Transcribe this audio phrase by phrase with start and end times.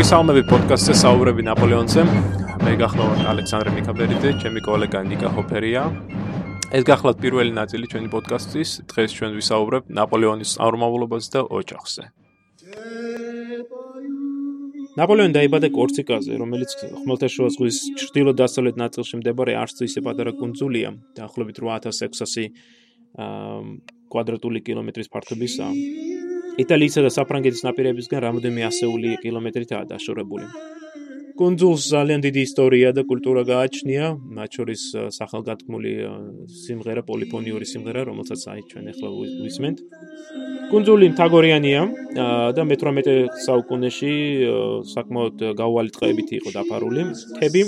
[0.00, 2.02] მოგესალმებით პოდკასტზე საუბრები ნაპოლეონზე.
[2.64, 5.82] მე გახლავართ ალექსანდრე მიქაბერიძე, ჩემი კოლეგა ნიკა ჰოფერია.
[6.72, 8.70] ეს გახლავთ პირველი ნაწილი ჩვენი პოდკასტის.
[8.88, 12.02] დღეს ჩვენ ვისაუბრებ ნაპოლეონის წარმომავლობაზე და ოჯახზე.
[14.96, 16.70] ნაპოლეონი დაიბადა კორსიკაზე, რომელიც
[17.04, 22.48] ხმელთაშუა ზღვის ჩრდილო-დასავლეთ ნაწილში მდებარე არც ისე პატარა კუნძულია, დაახლოებით 8600
[24.08, 26.19] კვადრატული კილომეტრის ფართობისაა.
[26.62, 30.46] იტალიისა და საფრანგეთის ნაპირებისგან რამოდენიმე ასეული კილომეტრითაა დაშორებული.
[31.40, 34.04] კონძულს ძალიან დიდი ისტორია და კულტურა გააჩნია,
[34.36, 34.82] მათ შორის
[35.16, 35.92] სახელგანთქმული
[36.64, 39.08] სიმღერა, პოლიფონიური სიმღერა, რომელსაც აი ჩვენ ახლა
[39.44, 39.78] ვისმენთ.
[40.70, 41.80] კონძული მთაგორიანია
[42.56, 43.08] და მე-18
[43.46, 44.12] საუკუნეში
[44.92, 47.02] საკმაოდ გაუვალი ტყეებით იყო დაფარული.
[47.40, 47.62] თები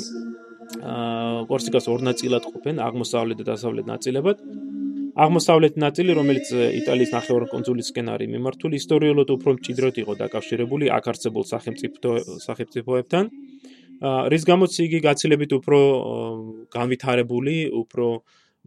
[0.92, 4.36] აა კორსიკას ორ ნაწილად ყოფენ, აღმოსავლეთ და დასავლეთ ნაწილებად.
[5.12, 12.10] აღმოსავლეთ ნაწილი, რომელიც იტალიის ნახევარკუნძულისკენ არის მიმართული, ისტორიულად უფრო მჭიდროდ იყო დაკავშირებული აქ არსებულ სახელმწიფო
[12.46, 13.24] სახელმწიფოებთან.
[14.02, 15.78] რის გამოც იგი გაცილებით უფრო
[16.72, 18.06] განვითარებული, უფრო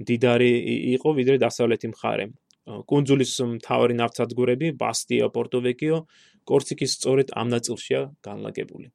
[0.05, 0.51] დიდარი
[0.95, 2.25] იყო ვიდრე დასავლეთი მხარე.
[2.66, 5.97] კუნძულის მთავარი ნავთსადგურები, ბასტია, პორტოვეკიო,
[6.45, 8.93] კორსიკის სწორედ ამ ნაწილშია განლაგებული.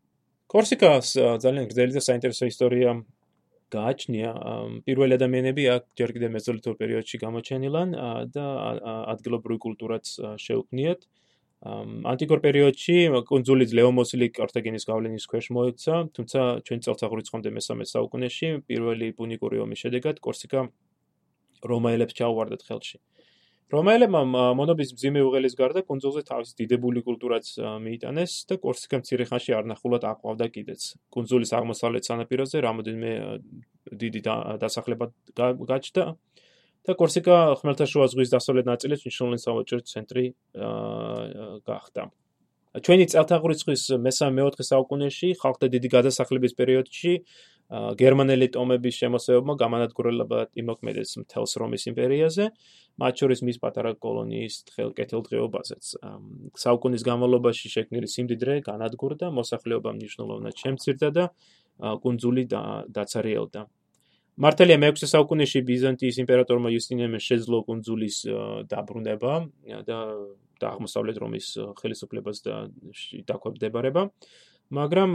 [0.50, 1.06] კორსიკას
[1.42, 2.90] ძალიან გრძელი და საინტერესო ისტორია
[3.74, 4.30] გააჩნია
[4.86, 7.88] პირველი ადამიანები აქ ჯერ კიდევ მეზოლითურ პერიოდში გამოჩენილან
[8.34, 8.46] და
[9.14, 10.06] ადგილობრივი კულტურაც
[10.44, 11.00] შეუქმნიათ.
[11.60, 12.96] ანტიკურ პერიოდში
[13.28, 20.24] კონძული ლეომოსილი კარტაგენის გავლენის ქვეშ მოექცა, თუმცა ჩვენ წელთაღრიცხვამდე მესამე საუკუნეში პირველი პუნიკური ომის შედეგად
[20.24, 20.60] კორსიკა
[21.72, 22.96] რომაელებს ჩაუვარდათ ხელში.
[23.70, 24.20] რომაელებმა
[24.58, 27.46] მონობის მძიმე უღელის გარდა კონძულზე თავის დიდებული კულტურაც
[27.84, 30.82] მიიტანეს და კორსიკა მცირე ხანში არ ნახულად აყვავდა კიდეც.
[31.14, 33.10] კონძულის აღმოსავლეთ სანაპიროზე რამოდენიმე
[34.02, 34.20] დიდი
[34.64, 35.06] დასახლება
[35.70, 36.04] გაჩნდა
[36.86, 40.24] და კორსიკა ხმელთაშუა ზღვის დასავლეთ ნაწილის მნიშვნელოვანი სავაჭრო ცენტრი
[41.62, 42.02] გახდა.
[42.70, 47.12] ჩვენი წელთაღრიცხვის მესამე-მეოთხე საუკუნეში ხალხთა დიდი გადასახლების პერიოდში
[47.70, 52.45] გერმანელი ტომების შემოსევებმა გამანადგურებლად იმოქმედეს მთელს რომის იმპერიაზე,
[53.00, 54.55] მათ შორის მის პატარა კოლონიის
[54.98, 55.84] კეთილდღეობაზეც.
[56.64, 61.24] საუკუნის განმავლობაში შექმნილი სიმდიდრე განადგურდა, მოსახლეობა მნიშვნელოვნად შემცირდა და
[62.05, 62.42] კუნძული
[62.96, 63.60] დაცარიელდა.
[64.40, 68.16] მართალია მე-6 საუკუნეში ბიზანტიის იმპერატორმა იუსტინიემ შეძლო კუნძულის
[68.72, 69.33] დაბრუნება
[69.89, 69.98] და
[70.60, 71.46] და აღმოსავლეთ რომის
[71.80, 72.55] ხელისუფლებას და
[73.30, 74.02] დაქვემდებარება.
[74.70, 75.10] მაგრამ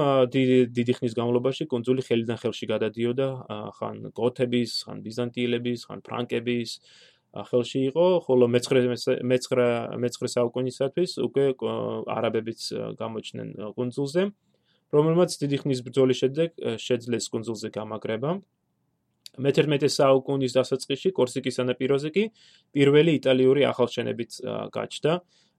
[0.75, 3.27] დიდი ხნის განმავლობაში კუნძული ხელიდან ხელში გადადიოდა
[3.77, 6.69] ხან გოთების, ხან ბიზანტიელების, ხან ფრანკების
[7.35, 8.95] ხელში იყო, ხოლო მე-9
[9.27, 11.45] მე-9 საუკუნისათვის უკვე
[12.15, 12.59] არაბებიც
[13.01, 14.23] გამოჩნდნენ კუნძულზე,
[14.95, 18.31] რომელმაც დიდი ხნის ბრძოლის შედეგ შეძლეს კუნძულზე გამაგრება.
[19.35, 22.23] მე-11 საუკუნის დასაწყისში კორსიკის სანაპიროზე კი
[22.71, 24.31] პირველი იტალიური ახალშენებიც
[24.71, 25.13] გაჩნდა.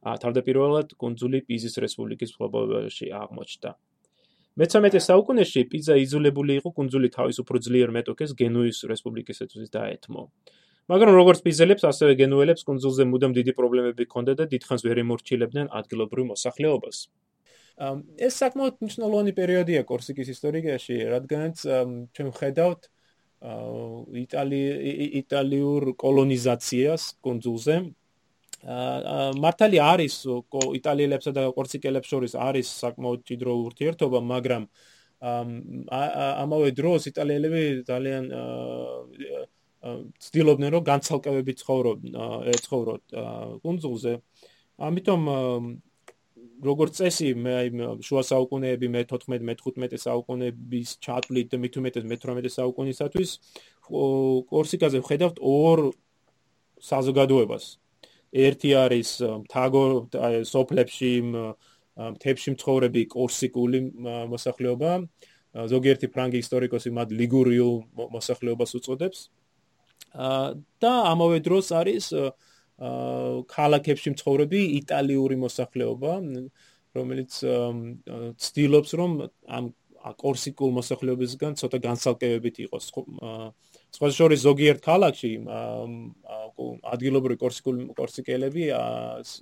[0.06, 3.70] თავდაპირველად კუნძული პიზის რესპუბლიკის ფლობობაში აღმოჩნდა.
[4.56, 10.22] მე-13 საუკუნეში პიზა იზოლებული იყო კუნძული თავის უფრო ძლიერ მეტოქეს გენუის რესპუბლიკისათვის დაეთმო.
[10.86, 16.24] მაგრამ როგორც პიზელებს, ასევე გენუელებს კუნძულზე მუდამ დიდი პრობლემები ჰქონდა და დიდხანს ვერ ემორჩილებდნენ ადგილობრივ
[16.30, 16.97] მოსახლეობას.
[17.76, 21.56] ეს საკმაოდ მნიშვნელოვანი პერიოდია კორსიკის ისტორიაში, რადგანაც
[22.16, 22.82] ჩვენ ხედავთ
[24.24, 24.62] იტალი
[25.20, 27.76] იტალიურ კოლონიზაციას კუნძულზე.
[28.64, 30.14] აა მართალი არის
[30.80, 34.62] იტალიელებსა და კორსიკელებს შორის არის საკმაოდ ჭიდრო ურთიერთობა, მაგრამ
[35.20, 38.24] ამავე დროს იტალიელები ძალიან
[40.26, 41.98] ცდილობდნენ რომ განცალკევებით ცხოვრობ
[42.54, 43.04] ეცხოვროთ
[43.64, 44.12] კუნძულზე.
[44.76, 45.22] ამიტომ
[46.64, 47.54] როგორც წესი მე
[48.00, 53.30] შუა საუკუნეები მე-14 მე-15 საუკუნეების ჩათვლით და მithumetes მე-18 საუკუნისათვის
[53.86, 55.92] კორსიკაზე ვხედავთ ორ
[56.80, 57.64] საზოგადოებას.
[58.32, 59.10] ერთი არის
[59.53, 59.84] თაგო
[60.44, 61.12] სოფლებში
[61.97, 63.80] თებში მცხოვრები კორსიკული
[64.32, 64.92] მოსახლეობა.
[65.56, 67.77] ზოგიერთი ფრანგი ისტორიკოსი მათ ლიგურიულ
[68.16, 69.18] მოსახლეობას უწოდებს.
[70.16, 72.13] და ამავე დროს არის
[73.53, 76.13] ქალაქებში მცხოვრები იტალიური მოსახლეობა,
[76.97, 77.33] რომელიც
[78.36, 79.13] ცდილობს რომ
[79.48, 79.72] ამ
[80.07, 82.92] კორსიკულ მოსახლეობისგან ცოტა განსალკევებით იყოს.
[83.97, 85.33] სხვა შორის ზოგიერთ ქალაქში
[86.95, 88.68] ადგილობრივი კორსიკულ კორსიკელები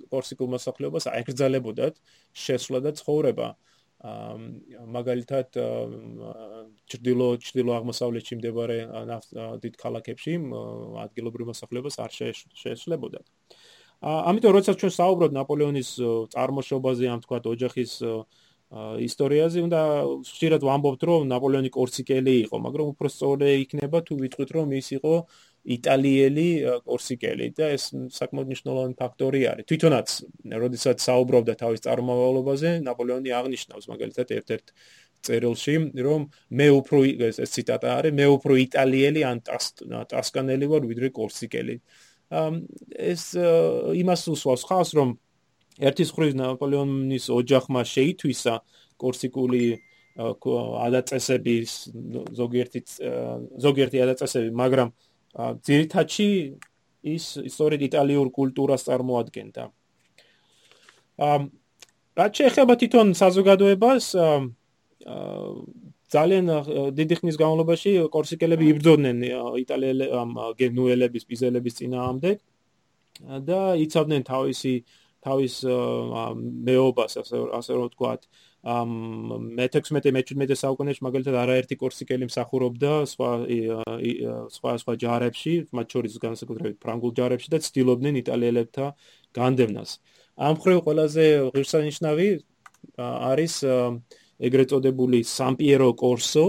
[0.09, 2.01] კორსიკულ მოსახლეობას აეკრძალებოდათ
[2.33, 3.47] შესვლა და ცხოვრება.
[4.95, 5.57] მაგალითად
[6.91, 8.77] ჭრდილო ჭრდილო აღმოსავლეთში მდებარე
[9.63, 10.33] დიდ ქალაქებში
[11.05, 12.11] ადგილობრივ მოსახლეობას არ
[12.61, 13.25] შეესვლებოდათ.
[14.05, 15.89] ამიტომ როდესაც ჩვენ საუბრობთ ნაპოლეონის
[16.35, 17.93] წარმოშობაზე, ამ თქვა ოჯახის
[18.75, 19.81] ისტორიაზე უნდა
[20.25, 25.13] ხშირად ვამბობთ რომ ნაპოლეონი კორსიკელი იყო, მაგრამ უფრო სწორი იქნება თუ ვიტყვით რომ ის იყო
[25.65, 26.47] იტალიელი
[26.85, 29.65] კორსიკელი და ეს საკმაოდ მნიშვნელოვანი ფაქტორი არის.
[29.65, 30.07] თვითონაც,
[30.61, 34.65] როდესაც საუბრობდა თავის წარმომავლობაზე, ნაპოლეონი აღნიშნავს მაგალითად ერთ-ერთ
[35.25, 35.75] წერილში,
[36.05, 36.97] რომ მე უფრო
[37.33, 41.75] ეს ციტატა არის, მე უფრო იტალიელი ან ტასკანელი ვარ ვიდრე კორსიკელი.
[42.29, 43.23] ეს
[44.01, 45.09] იმას უსვავს ხავს რომ
[45.81, 48.55] ერთის ხრივ ნაპოლეონის ოჯახმა შეითვისა
[49.01, 49.65] კორსიკული
[50.15, 51.71] ადაწესების
[52.39, 52.79] ზოგიერთი
[53.65, 54.89] ზოგიერთი ადაწესები, მაგრამ
[55.35, 56.29] ძირითადში
[57.05, 57.23] ის
[57.53, 59.63] სწორედ იტალიურ კულტურას წარმოადგენდა.
[61.15, 61.41] ამ
[62.15, 64.05] რაც შეეხება თვითონ საზოგადოებას
[66.15, 66.45] ძალიან
[66.95, 69.17] დიდი ხნის განმავლობაში კორსიკელები იბრძოდნენ
[69.63, 72.37] იტალიელ ამ გენუელების პიზელების წინააღმდეგ
[73.49, 74.73] და იცავდნენ თავისი
[75.25, 75.53] თავის
[76.67, 78.21] მეობას ასე ასე რომ ვთქვათ
[78.65, 78.89] ამ
[79.57, 83.29] მე-16 მე-17 საუკუნეში მაგალითად არაერთი კორსიკელი მსახურობდა სხვა
[84.55, 88.89] სხვა სხვა ჯარებში, მათ შორის განსაკუთრებით ფრანგულ ჯარებში და ცდილობდნენ იტალიელებთან
[89.37, 89.91] განდევნას.
[90.41, 92.29] ამ ხრივ ყველაზე ღირსანიშნავი
[92.97, 93.53] არის
[94.41, 96.45] ეგრეთ წოდებული სამპიერო კორსო,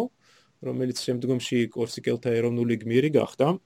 [0.65, 3.61] რომელიც შემდგომში კორსიკელთა ეროვნული გმირი გახდა.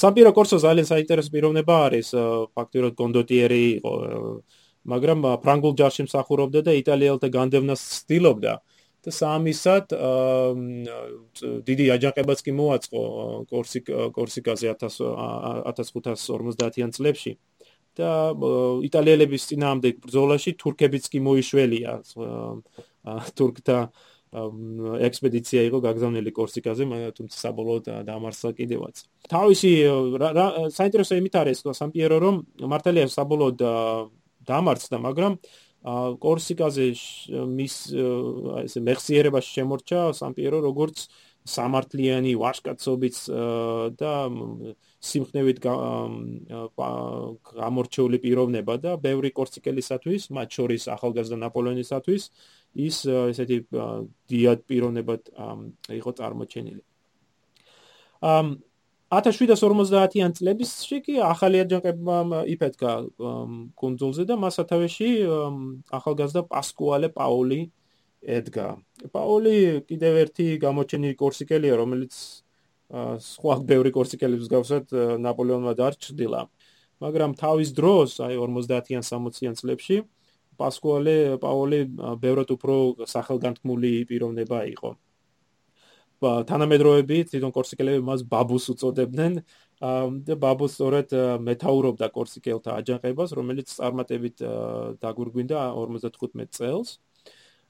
[0.00, 2.08] სამპიერო კორსო ძალიან საინტერესო პიროვნება არის,
[2.56, 3.92] ფაქტობრივად კონდოტიერი იყო,
[4.84, 8.54] მაგრამ ფრანგულ ჯარში მსახურობდა და იტალიელთა განდევნას ცდილობდა.
[8.98, 9.94] და სამისად
[11.64, 13.02] დიდი აჯანყებაც კი მოაწყო
[13.50, 13.84] კორსიკ
[14.16, 17.32] კორსიკაზე 1550-იან წლებში.
[17.98, 18.30] და
[18.86, 21.92] იტალიელების წინააღმდეგ ბრძოლაში თურქებიც კი მოიშველია.
[23.38, 23.78] თურქთა
[25.08, 26.84] ექსპედიცია იყო გაგზავნილი კორსიკაზე,
[27.16, 28.96] თუმცა საბოლოოდ დაამარცხა კიდევაც.
[29.32, 29.70] თავისი
[30.78, 32.34] საინტერესო იმით არის, რომ სამპიერო რომ
[32.68, 33.58] მართალია საბოლოოდ
[34.48, 35.32] დაამარცხდა, მაგრამ
[36.22, 36.86] კორსიკაზე
[37.46, 37.74] მის
[38.66, 41.06] ესე მეხსიერება შემორჩა სამპიერო როგორც
[41.48, 43.16] სამართლიანი ვაშკაცობით
[43.96, 44.12] და
[44.98, 45.58] სიმხნევით
[47.62, 52.22] გამორჩეული პიროვნება და ბევრი კორსიკელისათვის, მათ შორის ახალგაზრდა ნაპოლეონისათვის
[52.88, 53.58] ის ესეთი
[54.28, 55.22] დიად პიროვნებად
[55.94, 56.82] იყო წარმოჩენილი.
[58.18, 58.46] ამ
[59.08, 62.90] 1750-იან წლებსში კი ახალი აჯანყება იფეთქა
[63.80, 65.08] კონძულზე და მას სათავეში
[65.98, 67.60] ახალგაზრდა პასკუალე პაული
[68.20, 68.66] ედგა.
[69.14, 69.54] პაული
[69.88, 72.12] კიდევ ერთი გამოჩენილი კორსიკელია, რომელიც
[73.32, 74.92] სხვა ბევრი კორსიკელების გავსად
[75.24, 76.42] ნაპოლეონმა დარჩდილა.
[77.00, 80.04] მაგრამ თავის დროს, აი 50-იან 60-იან წლებში
[80.60, 81.80] პასკუალე პაული
[82.20, 84.90] ბევრად უფრო სახელგანთქმული პიროვნება იყო.
[86.22, 89.34] თანამედროვეები თვითონ კორსიკელები მას ბაბუს უწოდებდნენ
[90.26, 91.14] და ბაბუს სწორედ
[91.46, 94.36] მეტაურობდა კორსიკელთა აჯანყებას, რომელიც წარმატებით
[94.98, 96.98] დაგურგვინდა 55 წელს.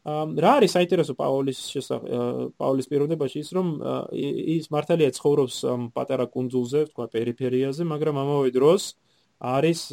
[0.08, 1.60] რა არის საინტერესო პაულის
[2.56, 3.68] პაულის პიროვნებაში ის რომ
[4.56, 5.56] ის მართალია ცხოვრობს
[5.92, 8.96] პატარა კუნძულზე, თქვა პერიფერიაზე, მაგრამ ამავე დროს
[9.36, 9.92] არის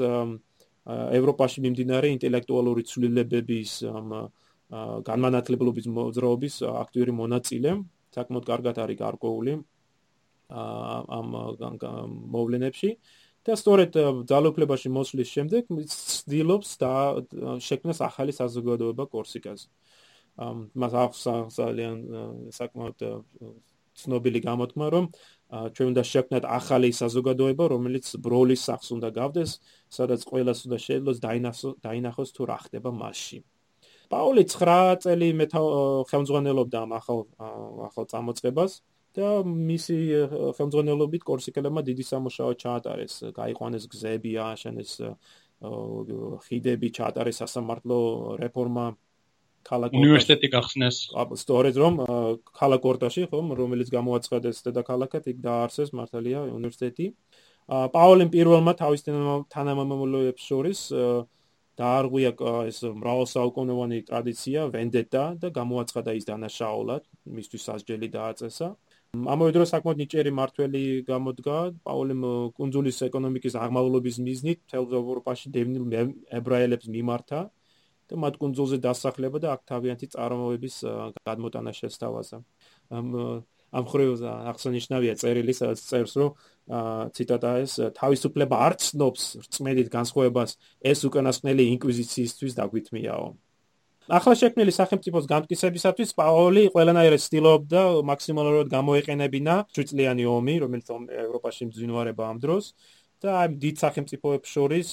[0.87, 3.71] ევროპაში მიმდინარე ინტელექტუალური ცვლილებების
[5.09, 7.71] განმანათლებლობის მოძრაობის აქტიური მონაწილე,
[8.15, 9.53] საკმაოდ კარგად არის გარკვეული
[10.49, 11.29] ამ
[12.35, 12.89] მოვლენებში
[13.45, 13.97] და სწორედ
[14.29, 16.93] ძალოფლებაში მოსვლის შემდეგ ცდილობს და
[17.61, 19.67] შექმნას ახალი საზოგადოება კორსიკაზე.
[20.75, 21.21] მას აქვს
[21.55, 21.97] ძალიან
[22.51, 22.99] საკმაოდ
[23.95, 25.05] ცნობილი გამოთქმა, რომ
[25.75, 29.51] ჩვენ უნდა შექმნათ ახალი საზოგადოება, რომელიც ბროლის სახს უნდა გავდეს,
[29.87, 31.17] სადაც ყველას უნდა შეძლოს
[31.85, 33.39] დაინახოს თუ რა ხდება მასში.
[34.11, 35.29] პაული 9 წელი
[36.11, 37.19] ხელმძღვანელობდა ამ ახალ
[37.89, 38.81] ახალ წამოწყებას
[39.15, 39.97] და მისი
[40.57, 44.91] ხელმძღვანელობით კორსიკელებმა დიდი სამუშაო ჩაატარეს, გაიყვანეს გზები, ააშენეს
[46.45, 47.99] ხიდები, ჩაატარეს სასამართლო
[48.43, 48.85] რეფორმა
[49.65, 50.97] ქალაქ უნივერსიტეტი გახსნეს.
[51.41, 51.93] სწორედ რომ
[52.59, 57.05] ქალაქ ორტაში ხომ რომელიც გამოაცხადეს დედაქალაქად იქ დაარსეს მართალია უნივერსიტეტი.
[57.95, 59.01] პაოლემ პირველმა თავის
[59.49, 60.79] თანამამულოებს შორის
[61.79, 62.31] დაარღვია
[62.71, 67.03] ეს მრავალსაუკუნოვანი ტრადიცია ვენდეტა და გამოაცხადა ის დანაშაულად
[67.37, 68.67] მისთვის სასჯელი დააწესა.
[69.15, 72.23] ამავე დროს საკმაოდ ნიჭიერი მართველი გამოდგა პაოლემ
[72.59, 75.85] კუნძულის ეკონომიკის აღმავლობის მიზნით თელ ევროპაში დევნილ
[76.39, 77.39] ებრაელებს მიმართა.
[78.05, 80.75] და მათ კონძულზე დასახლება და აქ თავიანთი წარმოების
[81.25, 82.37] გადმოტანა შესთავაზა.
[82.93, 83.07] ამ
[83.75, 86.29] ამ ხრევზე აღსანიშნავია წერილი, სადაც წერს, რომ
[86.65, 93.27] ციტატა ეს თავისუფლება არ ცნობს რწმენით განსხვავებას ეს უკანასკნელი ინკვიზიციისთვის დაგვითმიაო.
[94.05, 100.85] ახლა შექმნილი სახელმწიფოს განმტკიცებისათვის პაოლი ყველანაირად ცდილობდა მაქსიმალურად გამოეყენებინა შვიდწლიანი ომი, რომელიც
[101.25, 102.73] ევროპაში მძინვარება ამ დროს
[103.21, 104.89] და აი დიდ სახელმწიფოებს შორის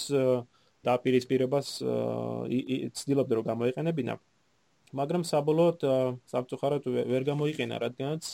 [0.84, 1.68] და პირისპირებას
[2.96, 4.14] ცდილობდა რომ გამოიყენებინა
[4.92, 5.84] მაგრამ საბოლოოდ
[6.28, 8.24] საბჭოხარად ვერ გამოიყენა, რადგანაც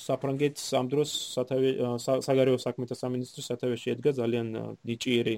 [0.00, 1.70] საფრანგეთს ამ დროს სათავე
[2.00, 4.48] საგარეო საქმეთა სამინისტროს სათავეში ედგა ძალიან
[4.88, 5.36] ნიჭიერი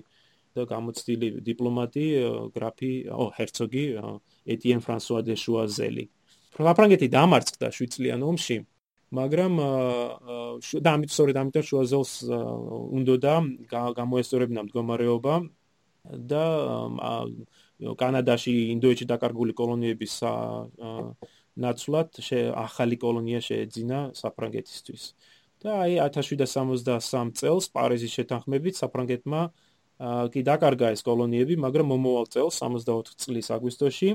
[0.54, 2.04] და გამოცდილი დიპლომატი
[2.54, 3.84] გრაფი ო ჰერცოგი
[4.54, 6.04] ეტიენ ფრანსუა დე შუაზელი.
[6.54, 8.56] საფრანგეთი დამარცხდა 7 წლიან ომში,
[9.18, 9.52] მაგრამ
[10.84, 12.12] და ამით სწორედ ამიტომ შუაზელს
[12.98, 13.34] უნდოდა
[13.98, 15.34] გამოესწორებინა მდგომარეობა
[16.30, 16.44] და
[18.00, 20.14] კანადაში ინდოეთში დაკარგული კოლონიების
[21.60, 22.18] ნაცვლად
[22.54, 25.02] ახალი კოლონია შეეძინა საფრანგეთისთვის.
[25.64, 29.42] და აი 1763 წელს პარიზის შეთანხმებით საფრანგეთმა
[30.34, 34.10] კი დაკარგა ეს კოლონიები, მაგრამ მომავალ წელს 64 წლის აგვისტოში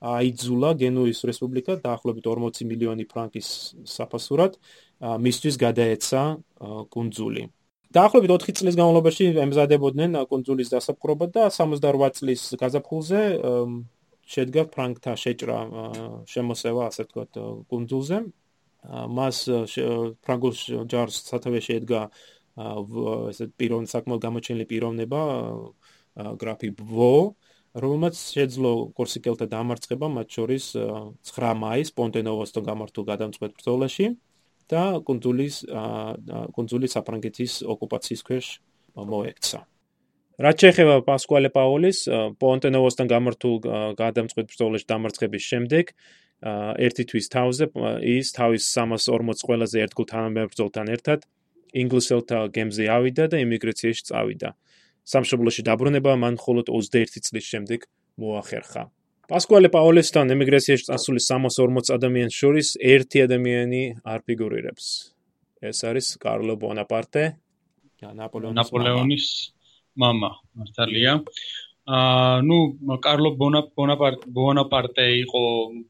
[0.00, 3.48] აიძულა გენუის რესპუბლიკა დაახლოებით 40 მილიონი ფრანკის
[3.84, 4.56] საფასურად
[5.02, 6.22] მისთვის გადაეცა
[6.94, 7.42] კუნძული.
[7.96, 13.20] დაახლოებით 4 წლის განმავლობაში ემზადებოდნენ კუნძულის დასაპყრობა და 68 წლის გაზაფხულზე
[14.26, 15.58] შედგა ფრანკთა შეჭრა
[16.32, 17.32] შემოსევა ასე ვთქვათ
[17.70, 18.18] კუნძულზე.
[18.86, 19.36] მას
[20.22, 20.54] ფრანგულ
[20.90, 22.02] ჯარს სათავეში ედგა
[23.30, 25.20] ესე პიროვნ საკმაოდ გამოჩენილი პიროვნება
[26.40, 27.12] გრაფი ბვო
[27.76, 30.64] რომელმაც შეძლო კორსიკელთა დამარცხება მათ შორის
[31.30, 34.06] 9 მაისს პონტენოვოსთან გამართულ გადამწყვეტ ბრძოლაში
[34.72, 35.56] და კუნძულის
[36.56, 38.46] კუნძულის საფრანგეთის ოკუპაციის ქვეშ
[38.96, 39.60] მოექცა
[40.36, 41.98] რაც შეეხება პასკუალე პაოლის
[42.42, 43.54] პონტენოვოსთან გამართულ
[43.96, 45.92] გადამწყვეტ ბრძოლაში დამარცხების შემდეგ
[46.86, 47.64] ერთი თვის თავზე
[48.12, 51.24] ის თავის 340 ყველაზე ერთგულ თანამებრძოლთან ერთად
[51.76, 54.52] ინგლისელთა გემზე ავიდა და იმიგრაციაში წავიდა.
[55.06, 57.80] სამშობლოში დაბრუნება მან მხოლოდ 21 წლის შემდეგ
[58.20, 58.82] მოახერხა.
[59.30, 64.86] პასკუალე პაოლესთან იმიგრაციაში წასული 340 ადამიანის შორის ერთი ადამიანი არ ფიგურირებს.
[65.62, 67.24] ეს არის კარლო ბონაპარტე,
[68.02, 69.26] ნაპოლეონის ნაპოლეონის
[70.03, 71.13] мама მართალია
[71.91, 72.57] აა ნუ
[73.05, 75.41] კარლო ბონაპარტე ბონაპარტე იყო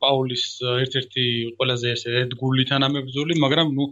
[0.04, 0.44] პაულის
[0.84, 1.26] ერთ-ერთი
[1.58, 3.88] ყველაზე ესე ერთგული თანამებრძოლი მაგრამ ნუ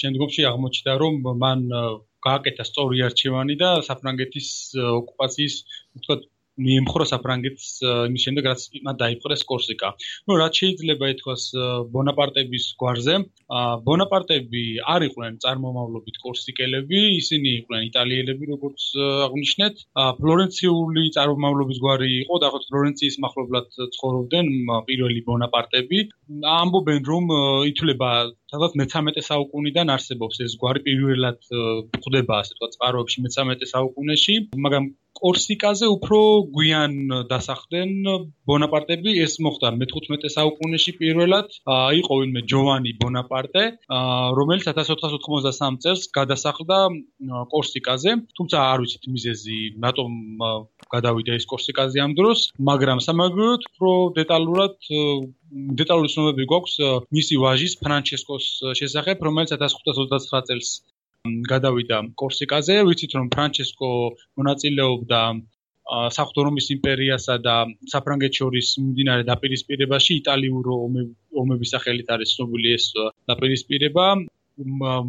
[0.00, 1.62] შემდგომში აღმოჩნდა რომ მან
[2.26, 4.48] გააკეთა სწორი არჩევანი და საფრანგეთის
[4.98, 5.56] ოკუპაციის
[6.02, 6.18] თქო
[6.65, 7.67] მიემხრო საფრანგეთს
[8.09, 9.89] იმის შემდეგ რაც მათ დაიპყრეს კორსიკა.
[10.27, 11.43] ნუ რაც შეიძლება ითქვას
[11.93, 13.15] ბონაპარტების გვარზე,
[13.87, 18.81] ბონაპარტები არ იყვნენ წარმომავლობით კორსიკელები, ისინი იყვნენ იტალიელები, როგორც
[19.27, 19.75] აღნიშნეთ.
[20.21, 24.47] ფლორენციული წარმომავლობის გვარი იყო და ხო ფლორენციის მახლობლად ცხოვრობდნენ
[24.89, 25.99] პირველი ბონაპარტები.
[26.57, 27.25] ამბობენ რომ
[27.71, 28.11] ითვლება
[28.51, 34.35] სადაც მე-13 საუკუნიდან არსებობს ეს გვარი პირველად გვხვდება ასე თქვა წყაროებში მე-13 საუკუნეში,
[34.65, 34.85] მაგრამ
[35.19, 36.19] კორსიკაზე უფრო
[36.55, 36.93] გვიან
[37.31, 37.91] დასახდნენ
[38.47, 39.15] ბონაპარტები.
[39.25, 41.47] ეს მოხდა მე-15 საუკუნეში პირველად.
[42.01, 43.63] იყო ვინმე ჯოვანი ბონაპარტე
[44.39, 46.79] რომელიც 1483 წელს გადასახლდა
[47.53, 48.11] კორსიკაზე.
[48.37, 50.11] თუმცა არ ვიცით მიზეზი რატომ
[50.93, 54.75] გადავიდა ეს კორსიკაზე ამ დროს მაგრამ სამაგიეროდ უფრო დეტალურად
[55.81, 56.75] დეტალური ცნობები გვაქვს
[57.17, 58.45] მისი ვაჟის ფრანჩესკოს
[58.79, 60.71] შესახებ რომელიც 1529 წელს
[61.51, 63.91] გადავიდა კორსიკაზე, ვიცით რომ ფრანჩესკო
[64.39, 65.21] მონაწილეობდა
[66.15, 67.55] საღვთო რომის იმპერიასა და
[67.91, 70.71] საფრანგეთს შორის მიმდინარე დაპირისპირებაში იტალიურ
[71.43, 72.87] ომების სახელით არის ცნობილი ეს
[73.31, 74.07] დაპირისპირება.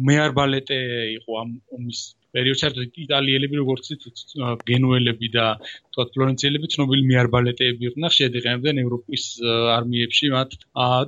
[0.07, 0.79] მეარბალეტე
[1.17, 1.99] იყო ამ ომის
[2.35, 3.87] პერიოდში საერთოდ იტალიელები როგორც
[4.69, 9.23] გენუელები და თქვა ფლორენციელები ცნობილი მეარბალეტეები იყვნენ შედეგებდნენ ევროპის
[9.77, 10.53] არმიებში მათ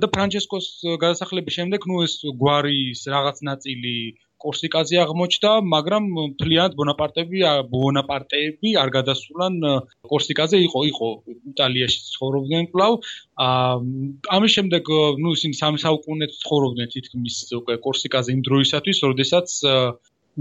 [0.02, 0.66] და ფრანჩესკოს
[1.04, 3.94] გადასახლების შემდეგ ნუ ეს გვარის რაღაც ნაწილი
[4.42, 9.58] კურსიკაზე აღმოჩნდა, მაგრამ მთლიანად ბონაპარტები ბონაპარტეები არ გადასულან
[10.12, 11.08] კურსიკაზე იყო იყო
[11.52, 12.92] იტალიაში ცხოვრობდნენ კვლავ
[14.36, 14.90] ამის შემდეგ
[15.22, 19.48] ну ისინი სამი საუკუნეც ცხოვრობდნენ თითქმის უკვე კურსიკაზე იმ დროისათვის, როდესაც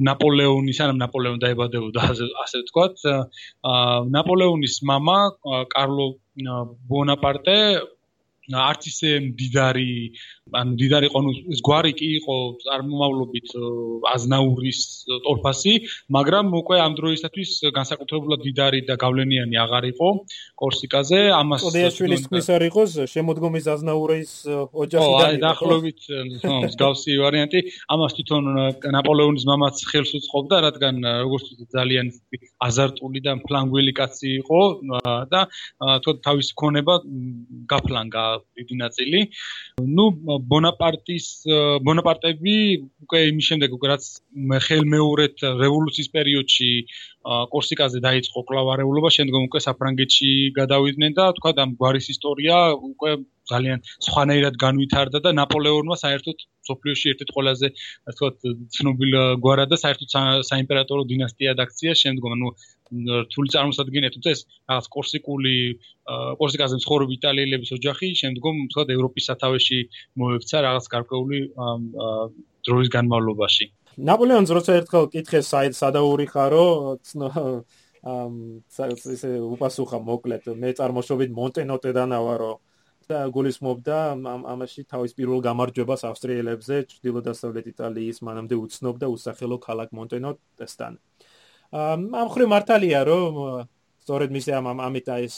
[0.08, 2.02] ნაპოლეონის ან ნაპოლეონ დაიბადებოდა
[2.44, 2.96] ასე ვთქვათ.
[4.16, 5.18] ნაპოლეონის мама
[5.74, 6.08] კარლო
[6.92, 7.58] ბონაპარტე
[8.50, 9.92] არც ისე მდიდარი
[10.52, 13.52] ანუ მდიდარი იყო ნუ ეს გვარი კი იყო წარმომავლობით
[14.12, 15.74] აზნაურის ტორფასი
[16.16, 20.10] მაგრამ უკვე ამ დროისათვის განსაკუთრებულად მდიდარი და გავლენიანი აღარ იყო
[20.60, 24.34] კორსიკაზე ამას ოდიაშვილის თქმის არ იყოს შემოდგომის აზნაურის
[24.84, 26.00] ოჯახიდან აი დაახლოებით
[26.66, 27.60] მსგავსი ვარიანტი
[27.96, 28.44] ამას თვითონ
[28.98, 31.46] ნაპოლეონის მამაც ხელს უწყობდა რადგან როგორც
[31.78, 32.12] ძალიან
[32.68, 34.62] აზარტული და ფლანგველი კაცი იყო
[35.32, 35.48] და
[36.02, 37.00] თქო თავის ქონება
[37.72, 38.26] გაფლანგა
[38.60, 39.20] დიდი ნაწილი.
[39.98, 40.06] ნუ
[40.52, 41.26] ბონაპარტის
[41.88, 42.56] ბონაპარტები
[43.06, 44.04] უკვე იმის შემდეგ უკვე რაც
[44.68, 46.72] ხელმეორედ რევოლუციის პერიოდში
[47.54, 52.58] კორსიკაზე დაიწყო კლავარეულობა, შემდგომ უკვე საფრანგეთში გადავიდნენ და თქვა ამ გვარის ისტორია
[52.92, 53.12] უკვე
[53.52, 57.68] ძალიან სხვანაირად განვითარდა და ნაპოლეონმა საერთოდ სოფლიოში ერთ-ერთ ყველაზე
[58.10, 58.36] ასე ვთქვათ
[58.78, 60.10] ცნობილ გვარად და საერთოდ
[60.52, 62.54] საიმპერატორო დინასტია დაქცია შემდგომ ნუ
[62.92, 65.56] რთული წარმოსადგენია თუმცა ეს რაღაც კორსიკული
[66.40, 69.80] კორსიკაზე მცხოვრები იტალიელების ოჯახი შემდგომ თქვა ევროპის სათავეში
[70.20, 71.40] მოექცა რაღაც გარკვეული
[72.68, 73.66] დროის განმავლობაში
[74.12, 76.66] ნაპოლეონს როცა ერთხელ კითხეს საით სადაური ხარო
[78.02, 78.36] ამ
[78.82, 82.54] ესე უპასუხა მოკლედ მე წარმოშობით მონტენოტედან ავარო
[83.12, 89.90] და გულისხმობდა ამ ამაში თავის პირველ გამარჯვებას ავსტრიელებზე ჭრდილო-დასავლეთ იტალიის მანამდე უცნობ და უსახელო ქალაქ
[90.00, 90.94] მონტენოტესთან.
[91.72, 93.34] ამ მხრივ მართალია რომ
[94.04, 95.36] სწორედ მისი ამ ამით ეს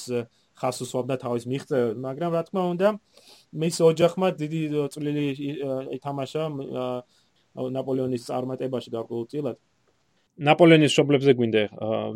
[0.58, 2.88] ხას უსვამდა თავის მიღწევებს, მაგრამ რა თქმა უნდა
[3.54, 4.62] მის ოჯახმა დიდი
[4.94, 5.26] წვლილი
[5.98, 6.44] ითამაშა
[7.54, 9.58] ნაპოლეონის წარმატებაში გარკვეულწილად.
[10.34, 11.64] ნაპოლეონის შობლებზე გვინდა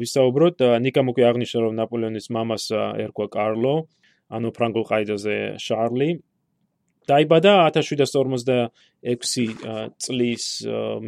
[0.02, 0.58] ვისაუბროთ.
[0.82, 2.64] ნიკა მოკვი აღნიშნა რომ ნაპოლეონის მამას
[3.06, 3.74] ერქვა კარლო,
[4.34, 6.10] ანუ ფრანგულ ყაიდაზე შარლი.
[7.08, 9.62] დაიბადა 1756
[10.02, 10.46] წლის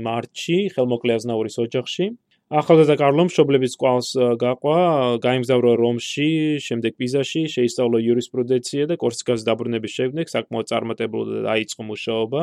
[0.05, 2.05] მარტში ხელმოკლე აზნაურის ოჯახში.
[2.49, 4.07] ახალგაზრდა კარლომ მშობლების კვალს
[4.41, 4.77] გაყვა,
[5.21, 12.41] გაემგზავრა რომში, შემდეგ პიზაში, შეისწავლა იურისპრუდენცია და კორსიკაზე დაბრუნების შემდეგ საკმაოდ წარმატებულად დაიწყო მუშაობა.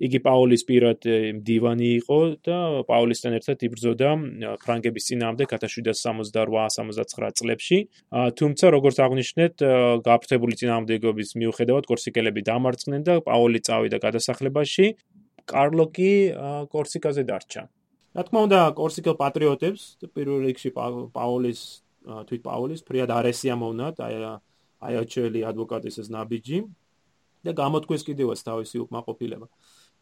[0.00, 1.06] იგი პაულის პირად
[1.46, 2.58] დივანი იყო და
[2.90, 4.10] პაულისთან ერთად იბრძოდა
[4.64, 7.78] ფრანგების წინააღმდეგ 1768-69 წლებში.
[8.10, 9.54] თუმცა როგორც აღნიშნეთ,
[10.10, 14.86] გაფრთხებული წინააღმდეგობის მიუხედავად კორსიკელები დამარცხდნენ და პაული წავიდა გადასახლებაში.
[15.46, 16.32] კარლო კი
[16.72, 17.68] კორსიკაზე დარჩა.
[18.16, 19.82] რა თქმა უნდა, კორსიკელ პატრიოტებს
[20.14, 20.70] პირველ რიგში
[21.14, 21.60] პაულის
[22.28, 24.14] თვით პაულის ფრიად არესია მოვნათ, აი
[24.80, 26.58] აი აჩელი ადვოკატის ეს ნაბიჯი
[27.44, 29.46] და გამოთქვეს კიდევაც თავისი უკმაყოფილება.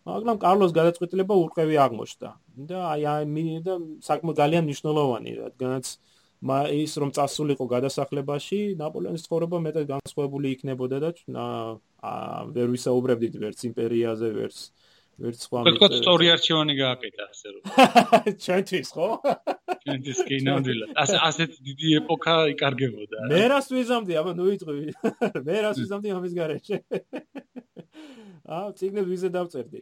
[0.09, 2.31] მაგრამ კარლოს გადაწყვეტილება ურყევი აღმოჩნდა
[2.71, 3.75] და აი აი და
[4.09, 5.87] საკმაოდ ძალიან მნიშვნელოვანი რადგანაც
[6.39, 11.11] ის რომ წასულიყო გადასახლებაში ნაპოლეონის ცხოვრება მეტად განსხვავებული იქნებოდა და
[12.55, 14.59] ვერ ვისაუბრებდით ვერც იმპერიაზე ვერც
[15.19, 17.63] ვერც სხვა მე თქო სწორი არჩევანი გააკეთა ასე რომ.
[18.45, 19.09] ჩვენთვის ხო?
[19.83, 20.93] ჩვენთვის კი ნამდვილად.
[21.03, 23.25] ასე ასეთ დიდი ეპოქა იკარგებოდა.
[23.33, 24.85] მე რას ვიზამდი აბა ნუ იტყვი
[25.49, 26.79] მე რას ვიზამდი ამის გარეშე?
[28.59, 29.81] აა ციგნებს ვიზე დავწერდი.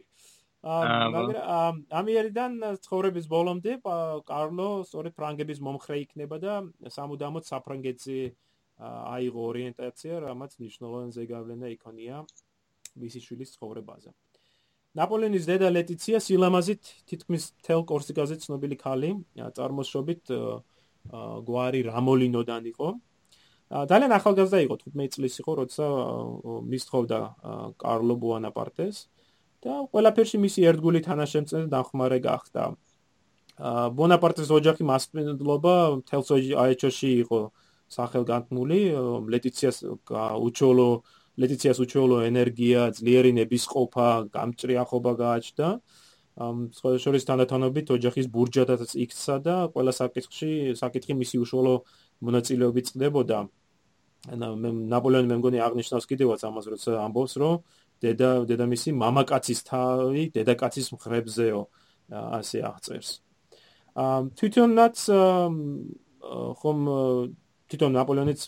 [0.67, 2.51] მაგრამ ამიერიდან
[2.83, 3.77] ცხოვრების ბოლომდე
[4.27, 6.55] კარლო სწორედ ფრანგების მომხრე იქნება და
[6.97, 8.19] სამუდამოდ საფრანგეთზე
[8.81, 12.25] აიღო ორიენტაცია, რამაც ნიშნულოვან ზეგავლენა იქონია
[12.97, 14.11] მისი შვილის ცხოვრებაზე.
[14.97, 20.31] ნაპოლეონის დედა ლეტიცია სილამაზით თითქმის თელ კორსიკაზე ცნობილი ქალი, წარმოშობით
[21.47, 22.87] გვარი რამოლინოდან იყო.
[23.91, 25.85] ძალიან ახალგაზრდა იყო, 15 წლის იყო, როცა
[26.71, 27.19] მისთხოვდა
[27.83, 28.97] კარლო ბუანაპარტეს.
[29.63, 32.63] და ყველაფერში მისი ერთგული თანაშემწე დახმარე გახდა.
[33.57, 36.29] აა ბონაპარტეს ოჯახი მასპინძლობა თელს
[36.63, 37.39] აეჩოში იყო
[37.89, 38.79] სახელგანთმული,
[39.33, 39.77] ლეტიციას
[40.47, 40.89] უჩოლო
[41.37, 45.67] ლეტიციას უჩოლო ენერგია, ძლიერი ნებისყოფა, გამჭრიახობა გააჩნდა.
[46.37, 51.75] ამ შორის თანათანობით ოჯახის ბურჯადაც იქცა და ყველა საკითხში საკითხი მისი უშუალო
[52.25, 53.39] მონაწილეობით წდებოდა.
[54.93, 57.55] ნაპოლეონი მე მგონი აღნიშნავს კიდევაც ამას როცა ამბობს რომ
[58.01, 61.61] დედა დედამისი მამაკაცის თავი დედაკაცის მხრებზეო
[62.37, 63.09] ასე აღწერს.
[63.97, 64.97] აა თვითონაც
[66.59, 66.79] ხომ
[67.67, 68.41] თვითონ ნაპოლეონიც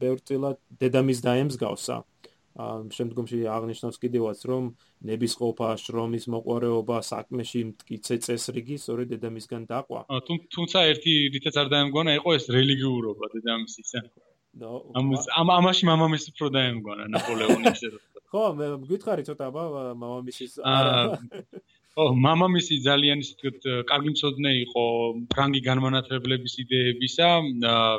[0.00, 1.96] ბევრწილად დედამის დაემსგავსა.
[2.60, 4.64] შემდგომში აღნიშნავს კიდევაც, რომ
[5.06, 10.00] ნებისყოფა, შრომის მოყარეობა, საკმეში მткиცე წესრიგი სწორედ დედამისგან დაყვა.
[10.28, 14.00] თუმცა ერთი რითაც არ დაემგონა, იყო ეს რელიგიურობა დედამისისა.
[15.38, 17.80] ამ ამაში მამამის უფრო დაემგონა ნაპოლეონის.
[18.30, 19.62] ხო, მე გითხარი ცოტა აბა
[19.94, 21.18] მამამისის არა.
[21.98, 24.84] მამამისი ძალიან ისეთ კარგი მწოდნე იყო
[25.34, 27.28] ფრანგი განმანათლებლების იდეებისა,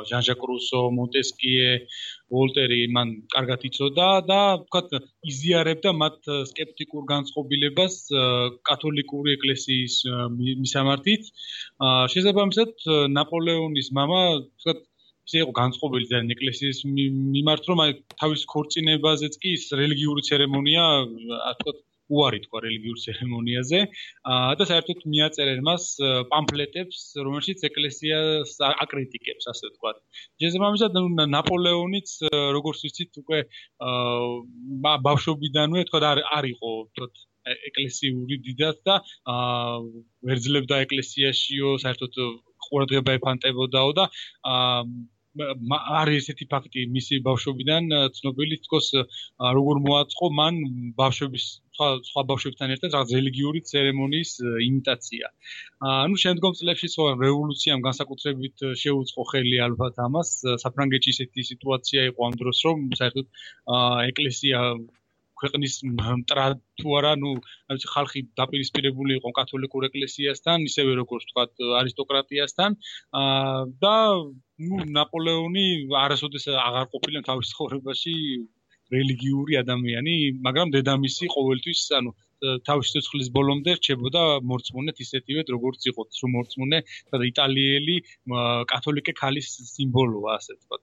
[0.08, 1.68] ჟანჟაკ რუსო, მონტესკიე,
[2.32, 4.96] ვოლტერი მან კარგად იცოდა და თქვათ
[5.28, 6.18] იზიარებდა მათ
[6.52, 7.94] скеპტიკურ განწყობილებას
[8.64, 9.94] კათოლიკური ეკლესიის
[10.40, 11.22] მისამართით.
[12.16, 12.72] შესაბამისად
[13.12, 14.80] ნაპოლეონის мама თქვათ
[15.28, 16.78] ის იყო განწყობილი ძალიან ეკლესიის
[17.36, 20.84] მიმართ, რომ აი თავის ქორწინებაზეც კი ის რელიგიური ცერემონია,
[21.60, 21.78] თქვათ
[22.10, 23.80] უარი თქვა რელიგიურ ცერემონიაზე.
[24.58, 25.84] და საერთოდ მიაწერენ მას
[26.32, 28.18] პამფლეტებს რომელშიც ეკლესია
[28.84, 29.92] აკრიტიკებს ასე თქვა
[30.42, 30.98] შესაბამისად
[31.36, 32.14] ნაპოლეონიც
[32.58, 33.38] როგორც ვიცით უკვე
[35.08, 37.08] ბავშვობიდანვე თქვა არ არისო თქვა
[37.68, 38.98] ეკლესიური დიდად და
[40.28, 42.20] ვერძლებდა ეკლესიაშიო საერთოდ
[42.68, 44.04] ყურადღება ეფანტებოდაო და
[46.02, 47.84] არის ესეთი ფაქტი მისი ბავშვობიდან
[48.18, 48.88] ცნობილი თქოს
[49.58, 50.58] როგორ მოაწყო მან
[50.98, 54.32] ბავშვების სხვა სხვა ბავშვებთან ერთად რაღაც რელიგიური ცერემონიის
[54.68, 55.30] იმიტაცია.
[55.90, 60.32] ანუ შემდგომ წლებში სხვა რევოლუციამ განსაკუთრებით შეუწყო ხელი ალბათ ამას
[60.64, 63.26] საფრანგეთში ესეთი სიტუაცია იყო ამ დროს რომ საერთოდ
[64.10, 64.58] ეკლესია
[65.42, 65.74] ქვეყნის
[66.22, 71.44] მტრად თუ არა, ნუ ვიცი, ხალხი დაპირისპირებული იყო კათოლიკურ ეკლესიასთან, ისევე როგორც თქვა
[71.80, 72.78] არისტოკრატიასთან.
[73.22, 73.96] აა და
[74.68, 75.66] ნუ ნაპოლეონი
[76.04, 78.16] არასოდეს აღარ ყოფილა თავის ცხოვრებაში
[78.92, 80.14] რელიგიური ადამიანი,
[80.46, 82.10] მაგრამ დედამისი ყოველთვის, ანუ
[82.66, 86.78] თავის სიცოცხლის ბოლომდე რჩებოდა მორწმუნე ისეთივე როგორც იყო, რომ მორწმუნე
[87.12, 87.96] და იტალიელი
[88.72, 90.82] კათოლიკე ქალის სიმბოლოა, ასე ვთქვათ.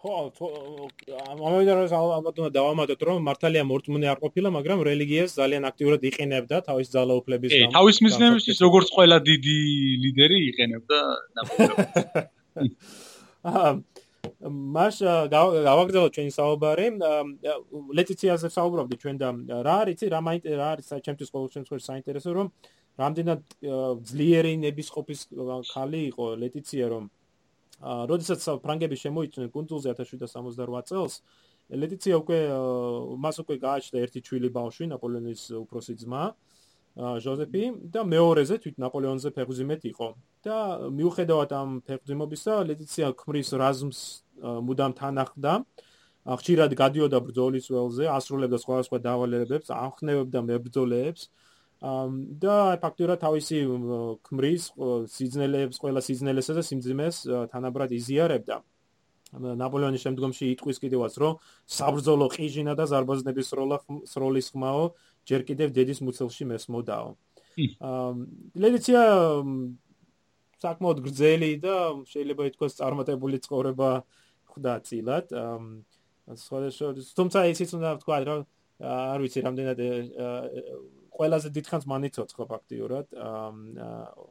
[0.00, 0.12] ხო,
[1.28, 6.88] ამავდროულად ალბათ უნდა დავამატოთ, რომ მართალია მორწმუნე არ ყოფილა, მაგრამ რელიგიას ძალიან აქტიურად იყენებდა თავის
[6.94, 7.68] ძალაუფლების გამო.
[7.68, 9.58] კი, თავის მიზნებისთვის როგორც ყველა დიდი
[10.04, 10.98] ლიდერი იყენებდა
[11.36, 12.70] ნაპოლეონი.
[14.40, 14.96] მას
[15.28, 16.86] გავაგზავნოთ ჩვენი საუბარი.
[17.98, 19.28] ლეტიციაზე საუბრობდი ჩვენ და
[19.66, 22.48] რა არის რა რა არის საერთოდ ყოველ შემთხვევაში საინტერესო რომ
[23.00, 23.40] რამდენად
[24.08, 25.20] ძლიერი ნებისყოფის
[25.72, 27.04] ხალი იყო ლეტიცია რომ
[27.80, 31.14] როდესაც ფრანგები შემოიწნენ კუნძულზე 1768 წელს
[31.70, 32.38] ლეტიცია უკვე
[33.24, 36.24] მას უკვე გააჩნდა ერთი ჩვილი ბავშვი ნაპოლეონის უფროსი ძმა
[36.98, 40.08] ჟოზეფი და მეორეზე თვით ნაპოლეონზე ფეხბურთიმეთ იყო.
[40.42, 40.56] და
[40.90, 43.98] მიუხედავად ამ ფეხბურთიმობისა ლეტიცია ქმრის რაზმს
[44.40, 45.52] მუდამ თანახდა
[46.40, 51.22] ხშირად გადიოდა ბრძოლის ველზე ასრულებდა სხვადასხვა დავალებებს ახნევებდა მებრძოლებს
[51.80, 53.58] და ფაქტურად თავისი
[54.28, 54.64] ქმრის
[55.16, 57.16] სიძნელეებს ყველა სიძნელესა და სიმძიმეს
[57.52, 58.60] თანაბრად იზიარებდა.
[59.30, 61.34] ნაპოლეონის შემდგომში იტყვის კიდევაც რომ
[61.70, 63.46] საბრძოლო ყიჟინა და ზარბაზნების
[64.10, 64.84] სროლის ხმაო
[65.22, 67.08] ჯერ კიდევ დედის მუცელში მესმოდაო.
[67.80, 68.10] აა
[68.58, 69.00] ლედიცია
[70.60, 71.76] საკმაოდ გრძელი და
[72.10, 73.90] შეიძლება ითქვას წარმატებული ცხოვრება
[74.50, 75.26] ხვდა წილად.
[76.44, 78.42] სხვადასხვა თუმცა ისიც უნდა ვთქვა რომ
[78.80, 79.78] არ ვიცი რამდენად
[81.16, 83.06] ყველაზე დიდხანს მანიცოცხლო ფაქტიურად.
[83.14, 84.28] აა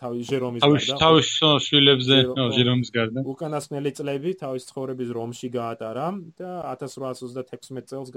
[0.00, 1.30] თავის ჟერომის გარდა თავის
[1.66, 2.16] შვილებზე
[2.56, 6.06] ჟერომის გარდა უკანასკნელი წლები თავის ცხოვრების რომში გაატარა
[6.40, 8.12] და 1836 წელს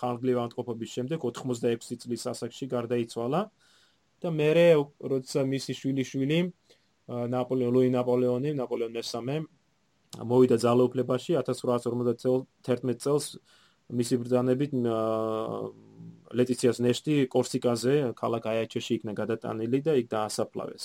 [0.00, 3.42] ხანგრძლივი ავადმყოფობის შემდეგ 86 წლის ასაკში გარდაიცვალა
[4.24, 4.66] და მერე
[5.14, 6.40] როცა მისი შვილი შვილი
[7.36, 9.36] ნაპოლეონ ლუი ნაპოლეონი ნაპოლეონ მესამე
[10.22, 13.26] მოვიდა ძალაუფლებაში 1851 წელს
[13.90, 14.72] მისი ბრძანებით
[16.34, 20.84] ლეტიციას ნეშტი კორსიკაზე, ქალაქ აიაჩოში იქნა გადატანილი და იქ დაასაფლავეს.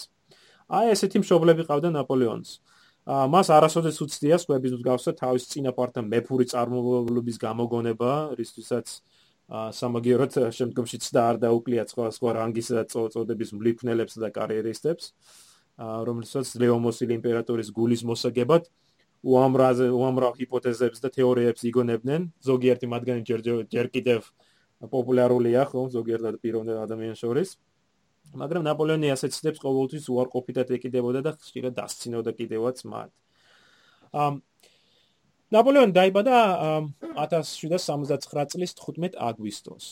[0.70, 2.50] აი ესეთი მშობლები ყავდა ნაპოლეონს.
[3.10, 8.88] მას არასოდეს უცდია სხვების მსგავსად თავის წინაპართან მეფური წარმომავლობის გამოგონება, რისთვისაც
[9.50, 15.14] სამაგიეროდ შემდგომში ცდა არ დაუკლია სხვა სხვა რანგისა და წოდების მლიფნელებს და კარიერისტებს,
[15.80, 18.70] რომელსაც ლეომოსილი იმპერატორის გულის მოსაგებად
[19.24, 24.22] უამრავ უამრავ ჰიპოთეზებს და თეორიებს იგონებდნენ, ზოგიერთი მათგანი ჯერ ჯერ კიდევ
[24.88, 27.50] პოპულარულია ხო ზოგიერთ პიროვნებად ადამიანს შორის
[28.40, 33.10] მაგრამ ნაპოლეონი ასე ცდებს ყოველთვის უარყოფითად ეკიდებოდა და ხშირად დასცინოდა კიდევაც მათ
[34.14, 34.40] ამ
[35.50, 36.38] ნაპოლეონი დაიბადა
[37.26, 39.86] 1779 წლის 15 აგვისტოს.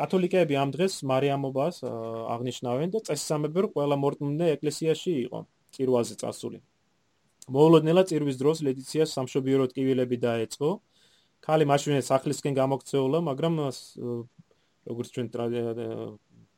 [0.00, 5.44] კათოლიკეები ამ დღეს მარიამობას აღნიშნავენ და წესსამებერ ყველა მორწმუნე ეკლესიაში იყო
[5.76, 6.58] წირვაზე წასული.
[7.52, 10.70] მოულოდნელად წირვის დროს ლედიციას სამშობიარო ტკივილები დაეწყო.
[11.44, 13.54] ქალი მაშინე სახლისკენ გამოქცეულა, მაგრამ
[14.88, 15.26] როგორც ჩვენ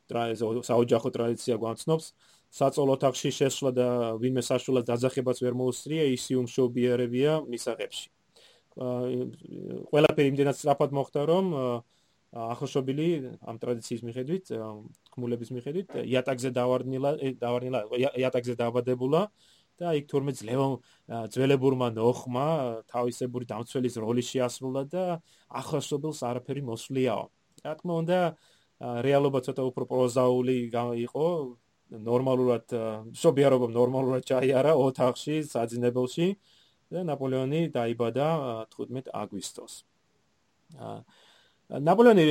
[0.07, 2.07] საოჯახო ტრადიცია გვამცნობს,
[2.55, 3.89] საწოლ ოთახში შესვლა და
[4.23, 8.07] ვინმე საშუალად დაძახებას ვერ მოუსწრია, ისი უმშობიარებია მისაღებში.
[9.91, 11.47] ყველაფერი იმდენად სწრაფად მოხდა, რომ
[12.37, 13.09] ახალშობილი
[13.43, 14.47] ამ ტრადიციის მიხედვით,
[15.11, 17.11] კმულების მიხედვით, იატაკზე დავარდნილა,
[17.43, 17.81] დავარდნილა,
[18.23, 19.23] იატაკზე დაბადებულა
[19.77, 20.67] და იქ თორმე ძლევო
[21.33, 22.47] ძველებურმა ნოხმა
[22.91, 25.05] თავისებური დამცველის როლი შეასრულა და
[25.53, 27.25] ახალშობილს არაფერი მოსვლიაო.
[27.65, 28.19] რა თქმა უნდა,
[28.81, 30.57] რეალობა ცოტა უფრო პროზაული
[31.07, 31.27] იყო,
[31.87, 32.67] ნორმალურად
[33.15, 36.29] შობიარობა ნორმალურად ჩაიარა ოთახში, საძინებელში
[36.91, 38.27] და ნაპოლეონი დაიბადა
[38.75, 39.75] 15 აგვისტოს.
[41.67, 42.25] ნაპოლეონი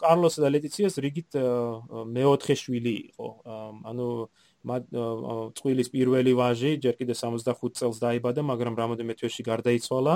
[0.00, 1.36] კარლოს და ლეტიციას რიგით
[2.12, 3.28] მეოთხე შვილი იყო.
[3.88, 4.08] ანუ
[4.62, 10.14] წვილის პირველი ვაჟი ჯერ კიდე 65 წელს დაიბადა, მაგრამ რამოდენმე თვეში გარდაიცვალა.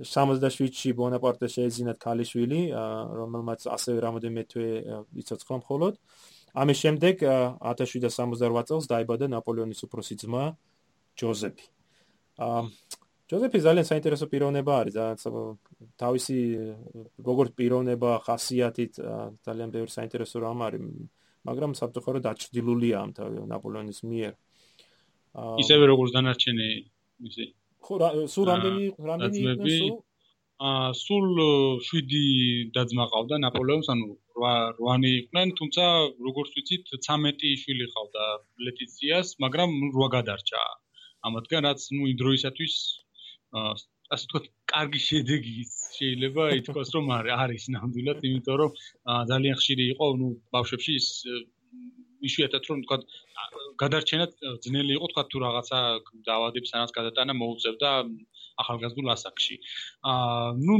[0.00, 2.60] 67-ში ბონაპარტე შეეძინათ ქალიშვილი,
[3.20, 4.68] რომელმაც ასევე რამოდენმე თვე
[5.20, 5.94] იცოცხლა მხოლოდ.
[6.50, 7.14] ამის შემდეგ
[7.62, 10.44] 1768 წელს დაიბადა ნაპოლეონის უფროსი ძმა
[11.20, 11.66] ჯოზეფი.
[13.30, 14.94] ჯოზეფი ძალიან საინტერესო პიროვნება არის,
[16.02, 16.38] თავისი
[17.22, 18.92] როგორც პიროვნება, ხასიათით
[19.46, 20.82] ძალიან ბევრი საინტერესო რამ არის.
[21.48, 23.10] მაგრამ საფრთხე დაჭრილულია ამ
[23.52, 24.32] ნაპოლეონის მიერ.
[25.62, 26.68] ისევე როგორც დანარჩენი
[27.30, 27.44] ისი
[27.86, 27.94] ხო
[28.34, 29.98] სულ რამდენი რამდენი იყო სულ
[30.60, 31.26] აა სულ
[31.88, 32.18] 7
[32.76, 34.08] დაძმა ყავდა ნაპოლეონს, ანუ
[34.44, 35.84] 8 8 იყვნენ, თუმცა
[36.26, 38.24] როგორც ვიცით 13 შვილი ყავდა
[38.66, 40.62] ლეტიციას, მაგრამ 8 გადარჩა.
[41.28, 42.74] ამათგან რაც ნუ იმ დროისათვის
[43.60, 43.72] აა
[44.14, 44.40] ასე თქვა
[44.74, 45.56] კარგი შედეგი
[45.96, 48.70] შეიძლება ითქვას რომ არის ნამდვილად იმიტომ რომ
[49.30, 51.08] ძალიან ხშირი იყო ნუ ბავშვებში ის
[52.28, 52.96] ისუათად რომ თქვა
[53.82, 54.26] გადარჩენა
[54.64, 55.78] ძნელი იყო თქვა თუ რაღაცა
[56.28, 57.90] დაავადების ანას გადატანა მოუწევდა
[58.62, 59.56] ახალგაზრდულ ასაკში.
[60.12, 60.76] აა ნუ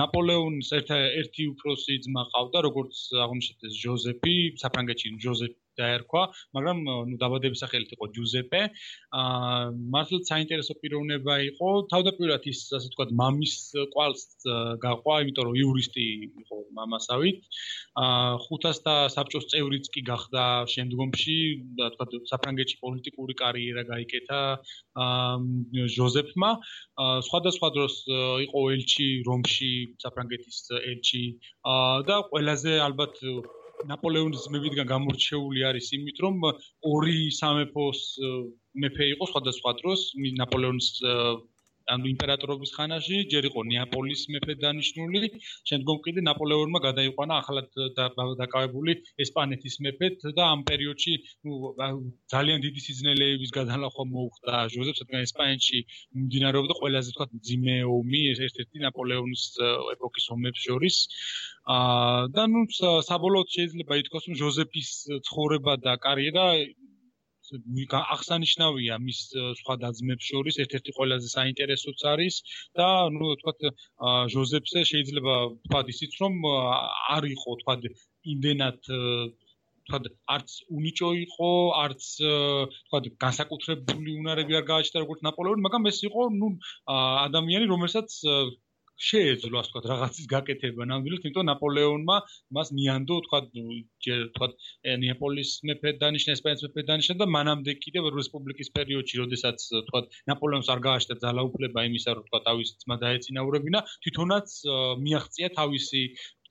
[0.00, 2.94] ნაპოლეონის ერთ-ერთი უფროსი ძმა ყავდა როგორც
[3.26, 6.22] აღნიშნეთ ჟოზეფი, საფრანგეთში ჟოზეფი დაერქვა,
[6.56, 6.78] მაგრამ
[7.10, 8.62] ნუ დაბადების სახელით იყო ჯუზეპე.
[9.20, 11.68] აა მართლაც საინტერესო პიროვნება იყო.
[11.92, 13.54] თავდაპირველად ის ასე ვთქვათ, მამის
[13.94, 14.24] ყვალს
[14.84, 16.06] გაყვა, იმიტომ რომ იურისტი
[16.42, 17.38] იყო მამასავით.
[18.04, 21.38] აა 500 საბჭოს წევრიც კი გახდა შემდგომში,
[21.80, 24.40] ვთქვათ, საფრანგეთში პოლიტიკური კარიერა გაიკეთა
[25.06, 26.50] აა ჟოზეფმა.
[27.02, 27.94] აა სხვადასხვა დროს
[28.46, 29.72] იყო ელჩი რომში,
[30.04, 30.58] საფრანგეთის
[30.92, 31.24] ელჩი.
[31.62, 33.14] აა და ყველაზე ალბათ
[33.90, 36.38] ნაპოლეონის ძმებიდან გამორჩეული არის იმით, რომ
[36.92, 38.02] ორი სამეფოს
[38.84, 40.06] მეფე იყო სხვადასხვა დროს
[40.42, 40.88] ნაპოლეონის
[41.94, 45.30] ანუ იმპერატორობის ხანაში ჯერ იყო ნეაპოლის მეფე დანიშნული,
[45.70, 47.68] შემდგომ კიდე ნაპოლეონმა გადაიყვანა ახალად
[48.40, 51.14] დაკავებული ესპანეთის მეფეთ და ამ პერიოდში
[51.46, 51.52] ნუ
[52.34, 55.78] ძალიან დიდი სიზნელეების გადალახვა მოუხდა ჟოზეფს, რადგან ესპანეთში
[56.16, 59.44] მიმდინარეობდა ყველაზე თქვა ძიმე ომი ერთ-ერთი ნაპოლეონის
[59.96, 60.96] ეპოქის ომებს შორის.
[61.72, 62.60] აა და ნუ
[63.08, 64.90] საბოლოოდ შეიძლება ითქვას, რომ ჟოზეფის
[65.28, 66.46] ცხოვრება და კარიერა
[68.14, 69.20] აღსანიშნავია მის
[69.60, 70.58] სხვა დაძმებს შორის.
[70.64, 72.34] ერთ-ერთი ყველაზე საინტერესოც არის
[72.78, 73.60] და ნუ თქვათ
[74.34, 75.34] ჟოზეფზე შეიძლება
[75.68, 76.34] თქვათ ისიც რომ
[77.16, 77.80] არ იყო თქვათ
[78.34, 78.80] იმდენად
[79.86, 81.50] თქვათ არც უნიჭო იყო
[81.84, 82.02] არც
[82.86, 86.48] თქვათ განსაკუთრებული უნარები არ გააჩნდა როგორც ნაპოლეონი მაგრამ ეს იყო ნუ
[87.26, 88.08] ადამიანი რომელსაც
[89.08, 92.16] შეეძლო ასე ვთქვათ რაღაცის გაკეთება ნამდვილად იმიტომ ნაპოლეონმა
[92.58, 93.48] მას ნიანდო ვთქვათ
[94.06, 94.52] ჯერ ვთქვათ
[95.04, 100.84] ნეაპოლის მეფე დანიშნა ესპანეთის მეფე დანიშნა და მანამდე კიდევ რესპუბლიკის პერიოდში როდესაც ვთქვათ ნაპოლეონს არ
[100.88, 104.54] გააჩნდა ძალაუფლება იმისა რომ ვთქვათ თავის ძმა დაეწინაურებინა თვითონაც
[105.06, 106.02] მიაღწია თავისი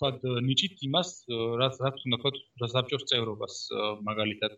[0.01, 1.09] ვთქვათ ნიჭით იმას
[1.61, 3.55] რაც რაც უნდა ვთქვათ სასაბჭოს წევრობას
[4.07, 4.51] მაგალითად.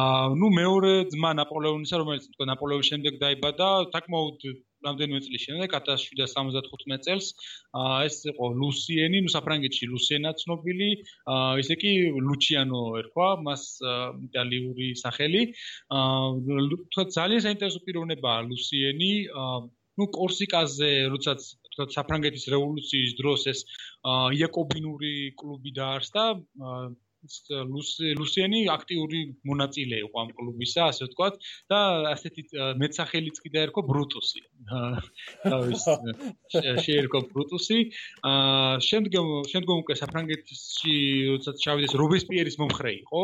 [0.00, 4.48] აა ნუ მეორე ძმა ნაპოლეონისა რომელიც ვთქვათ ნაპოლეონის შემდეგ დაიბადა საკმაოდ
[4.86, 7.26] რამდენიმე წლის შემდეგ 1775 წელს
[8.06, 10.90] ეს იყო ლუსიენი, ნუ საფრანგეთში ლუსიენა ცნობილი,
[11.62, 11.92] ესე კი
[12.28, 13.62] ლუჩიანო ერქვა, მას
[14.28, 15.42] იტალიური სახელი.
[15.98, 19.12] აა ძალიან საინტერესო პიროვნებაა ლუსიენი,
[19.98, 21.40] ნუ კორსიკაზე, როდესაც
[21.74, 23.60] თქვა საფრანგეთის რევოლუციის დროს ეს
[24.38, 26.24] იაკობინური კლუბი დაარსდა,
[27.18, 31.34] ლუსიენი აქტიური მონაწილე იყო ამ კლუბისა, ასე ვთქვათ,
[31.72, 31.78] და
[32.14, 32.42] ასეთი
[32.82, 34.42] მეცახელიც კიდე ერქო ბრუტუსი.
[35.44, 35.82] თავის
[36.86, 37.78] შეერქო ბრუტუსი.
[38.30, 40.94] აა შემდგომ შემდგომ უკვე საფრანგეთში
[41.32, 43.22] როდესაც ჩავიდეს რობესპიერის მომხრე იყო.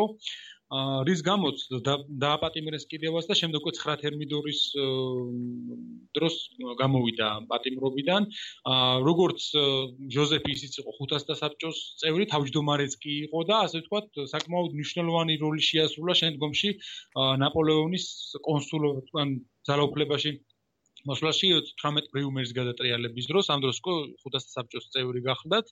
[1.09, 1.65] რის გამოც
[2.23, 4.61] დააპატიმრეს კიდევაც და შემდეგ უკვე 9 თერმიდორის
[6.17, 6.35] დროს
[6.81, 8.23] გამოვიდა პატიმრობიდან.
[9.09, 9.41] როგორც
[10.17, 15.63] ჟოზეფი ისიც იყო 500 საბჭოს წევრი, თავმჯდომარეც კი იყო და ასე ვთქვათ, საკმაოდ მნიშვნელოვანი როლი
[15.71, 16.71] შეასრულა შემდგომში
[17.45, 18.07] ნაპოლეონის
[18.49, 19.29] კონსულობთან
[19.69, 20.31] ძალაუფლებაში
[21.11, 25.67] მოსვლაში 18 პრიუმერის გადატრიალების დროს ამ დროს უკვე 500 საბჭოს წევრი გახლდათ.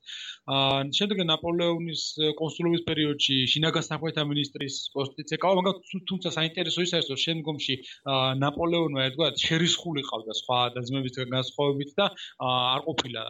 [0.57, 2.03] აა შემდეგ ნაპოლეონის
[2.41, 7.75] კონსულობის პერიოდში შინაგან საქმეთა მინისტრის პოსტიც ეკავა, მაგრამ თუმცა საინტერესო ის არის, რომ შემდგომში
[8.45, 12.07] ნაპოლეონმა ერთგვარად შერისხული ყავდა სხვა დაძმებისგან განსხვავებით და
[12.53, 13.27] არ ყოფილა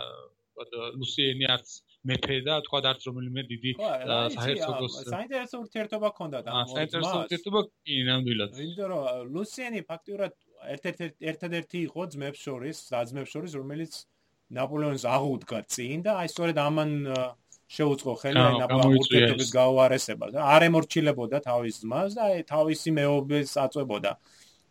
[1.01, 1.71] ლუსიენი არც
[2.11, 8.59] მეფე და თქვა არც რომელიმე დიდი საერთოდოს საინტერესო ურთიერთობა ჰქონდა და საინტერესო ურთიერთობა კი ნამდვილად.
[8.65, 10.33] იმიტომ რომ ლუსიენი ფაქტიურად
[10.75, 13.93] ერთ-ერთი ერთ-ერთი იყო ძმებს შორის, დაძმებს შორის, რომელიც
[14.53, 16.91] ნაპოლეონს აღუდგა წინ და აი სწორედ ამან
[17.73, 24.13] შეუწყო ხელი ნაპოლეონის გაუარესება და არ ემორჩილებოდა თავის ძმას და აი თავისი მეუბნებს აწვებოდა.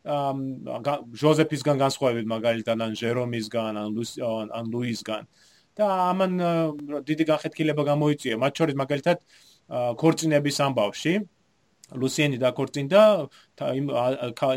[0.02, 3.90] ჟოზეფისგან განსხვავებით მაგალითად ან ჟერომისგან ან
[4.58, 5.24] ან ლუისგან.
[5.72, 6.32] და ამან
[7.08, 8.36] დიდი განხეთქილება გამოიწვია.
[8.38, 9.18] მათ შორის მაგალითად
[9.98, 11.14] ქორწინების ამბავში
[11.92, 13.02] ლუსიენი დაკორწინდა
[13.80, 13.86] იმ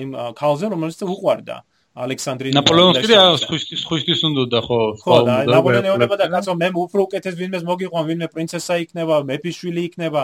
[0.05, 1.57] იმ ქალზე რომელიც უყვარდა.
[1.94, 4.79] ალექსანდრინა ნაპოლეონს კიდე სხვისთვის სხვისთვის უნდა ხო?
[4.99, 9.55] ხო და ნაპოლეონი ეუბნება და კაცო მე უფრო უკეთეს ვინმეს მოგიყვან ვინმე პრინცესა იქნება მეფის
[9.62, 10.23] შვილი იქნება.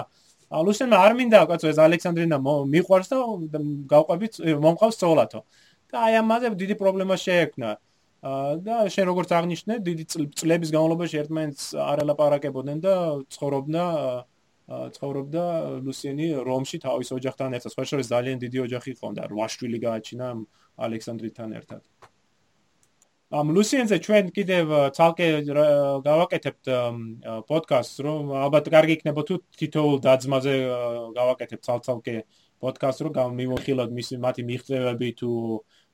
[0.51, 2.37] ლუსიენმა არ მინდა კაცო ეს ალექსანდრინა
[2.75, 3.18] მიყვარს და
[3.94, 4.33] გავყვებით
[4.66, 5.40] მომყავს სწავლათო
[5.94, 7.70] და აი ამაზე დიდი პრობლემა შეექმნა.
[8.20, 10.05] და შენ როგორც აღნიშნე დიდი
[10.37, 12.94] წლების განმავლობაში ერთმანეთს არ ელაპარაკებოდნენ და
[13.33, 13.85] ცხოვრობდა
[14.70, 15.44] ცხოვრობდა
[15.87, 17.70] ლუსიენი რომში თავის ოჯახთან ერთად.
[17.74, 20.28] სხვა შორის ძალიან დიდი ოჯახი ჰქონდა, რვაშვილი გააჩინა
[20.87, 21.83] ალექსანდრიტთან ერთად.
[23.30, 25.26] ამ ლუსიენზე ჩვენ კიდევ ცალკე
[26.06, 26.64] გავაკეთებთ
[27.46, 30.54] პოდკასტს, რომ ალბათ კარგი იქნება თუ თითოეულ დაძმაზე
[31.18, 32.16] გავაკეთებთ ცალ-ცალკე
[32.62, 35.30] პოდკასტს, რომ გამიმოხილოთ მისი მათი მიღწევები თუ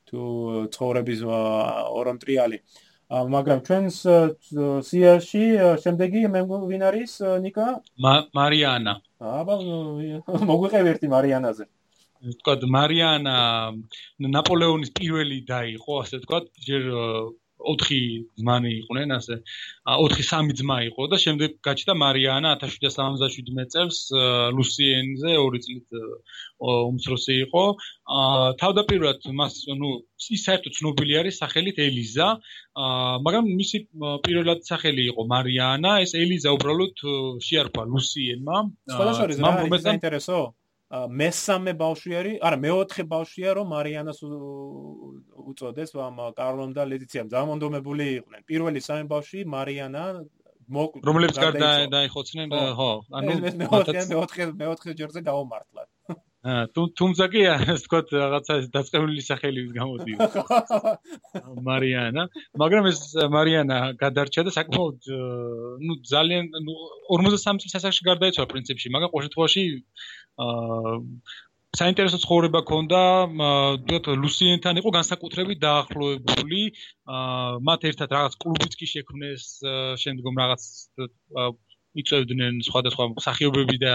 [0.07, 0.23] თუ
[0.71, 2.59] ცხოვრების ორონტრიალი.
[3.07, 3.97] მაგრამ ჩვენს
[4.83, 5.45] სიაში
[5.83, 7.13] შემდეგი მე ვინ არის
[7.45, 7.67] ნიკა?
[8.35, 8.95] მარიანა.
[9.23, 9.55] აბა
[10.51, 11.65] მოგვიყევ ერთი მარიანაზე.
[12.43, 13.37] თქვა მარიანა
[14.27, 16.85] ნაპოლეონის პირველი და იყო ასე თქვა ჯერ
[17.59, 17.99] 4
[18.41, 19.37] ძმანი იყვნენ ასე
[19.89, 23.99] 4-3 ძმა იყო და შემდეგ გაჩნდა მარიანა 1777 წელს
[24.59, 25.89] ლუსიენზე 2 წლით
[26.61, 27.65] უმცროსი იყო.
[28.63, 29.91] თავდაპირველად მას ნუ
[30.37, 32.29] ის საერთოდ ცნობილი არის სახელით ელიზა
[33.27, 33.79] მაგრამ მისი
[34.27, 36.95] პირველად სახელი იყო მარიანა ეს ელიზა უბრალოდ
[37.49, 38.57] შეარქვა ლუსიენმა.
[38.93, 39.13] სხვა რა
[39.89, 40.41] საინტერესო
[40.91, 47.31] მესამე ბავშვი არის, არა, მეოთხე ბავშვია, რომ მარიანას უწოდეს ამ კარლომ და ლედიციამ.
[47.33, 48.41] დამონდომებული იყვნენ.
[48.47, 50.05] პირველი სამი ბავშვი მარიანა
[51.07, 55.89] რომლებიც გარდა დაიხოცნენ, ხო, ანუ მეოთხე მეოთხე მეოთხე ჯერზე გაუმართლათ.
[56.47, 60.19] თუმცა კი ასე ვთქვათ რაღაცა დაწყებული სახელის გამოდიო
[61.67, 62.23] მარიანა
[62.63, 63.01] მაგრამ ეს
[63.35, 65.11] მარიანა გადარჩა და საკმაოდ
[65.83, 66.75] ნუ ძალიან ნუ
[67.19, 69.65] 43 წლის ასაკში გარდაიცვალა პრინციპში მაგრამ ყოველ შემთხვევაში
[70.45, 70.97] აა
[71.77, 73.01] საინტერესო ცხოვრება ქონდა
[73.37, 76.61] ვთქვათ ლუსიენთან იყო განსაკუთრებით დაახლოებული.
[77.17, 79.45] აა მათ ერთად რაღაც კლუბიც კი შექმნეს
[80.05, 80.65] შემდგომ რაღაც
[82.03, 83.95] იწევდნენ სხვადასხვა მსახიობები და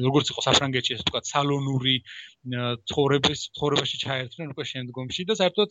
[0.00, 1.96] როგორც იყო საფრანგეთში ეს თქვა სალონური
[2.90, 5.70] ცხოვრების ცხოვრებაში ჩაერთნენ უკვე შემდგომში და საერთოდ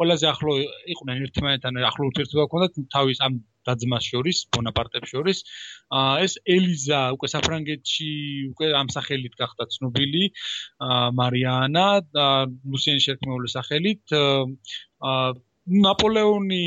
[0.00, 0.52] ყველაზე ახლო
[0.94, 5.38] იყვნენ ერთმანეთთან ახლო ურთიერთობა ჰქონდათ თავის ამ დაძმას შორის ბონაპარტებს შორის.
[6.24, 8.10] ეს ელიზა უკვე საფრანგეთში
[8.52, 10.24] უკვე ამ სახელით გახდა ცნობილი
[11.20, 11.86] მარიანა
[12.16, 12.26] და
[12.74, 14.02] ლუსიენ შერქმეული სახელით
[15.62, 16.62] ნაპოლეონი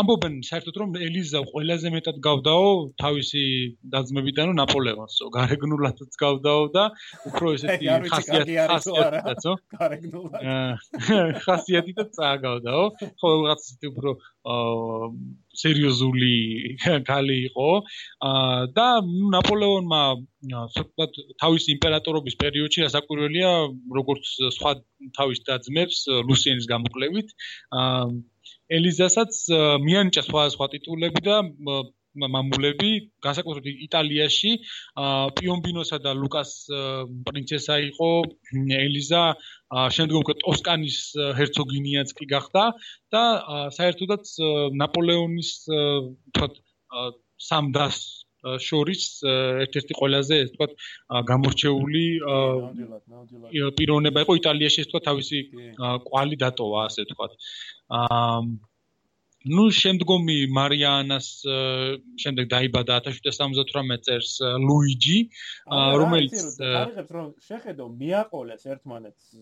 [0.00, 2.70] ამბობენ საერთოდ რომ ელიზა ყველაზე მეტად გავდაო
[3.02, 3.42] თავისი
[3.92, 6.84] დაძმებიდან ნაპოლეონს გარეგნულადაც გავდაო და
[7.28, 10.40] უფრო ესეთი ხასიათი ხასიათიცო გარეგნულად.
[11.44, 12.84] ხასიათით წააგავდაო
[13.20, 14.16] ხო რაღაც ესეთი უფრო
[15.62, 16.32] სერიოზული
[17.08, 17.68] გალი იყო.
[18.78, 18.86] და
[19.34, 20.02] ნაპოლეონმა
[20.74, 20.88] სულ
[21.42, 23.52] თავის იმპერატორობის პერიოდში ასაკვირველია
[23.98, 24.24] როგორც
[24.58, 24.72] სხვა
[25.18, 25.98] თავის დაძმებს
[26.30, 27.28] ლუსიენის გამოკვლევით.
[28.72, 29.32] ელიზასაც
[29.86, 31.36] მიანიჭა სხვა სხვა ტიტულები და
[32.14, 32.90] მამულები,
[33.24, 34.52] განსაკუთრებით იტალიაში,
[35.38, 36.52] პიომბინოსა და ლუკას
[37.28, 38.10] პრინცესა იყო
[38.78, 39.22] ელიზა,
[39.96, 40.98] შემდგომ უკვე ტოსკანის
[41.38, 42.64] ჰერცოგინიაც კი გახდა
[43.14, 43.22] და
[43.78, 44.34] საერთოდაც
[44.82, 45.52] ნაპოლეონის
[46.36, 46.60] თქვათ
[47.48, 48.02] სამდას
[48.42, 49.02] შორის
[49.62, 52.04] ერთ-ერთი ყველაზე თქვა გამორჩეული
[53.78, 55.38] პიროვნება იყო იტალიაში თქვა თავისი
[55.78, 57.28] კვალი დატოვა ასე თქვა.
[58.02, 58.42] აა
[59.50, 61.28] ну შემდგომი მარიანას
[62.24, 64.32] შემდეგ დაიბადა 1778 წელს
[64.66, 65.18] ლუიჯი
[66.02, 69.32] რომელიც აღიღებს რომ შეხედო მიაყოლეს ერთმანეთს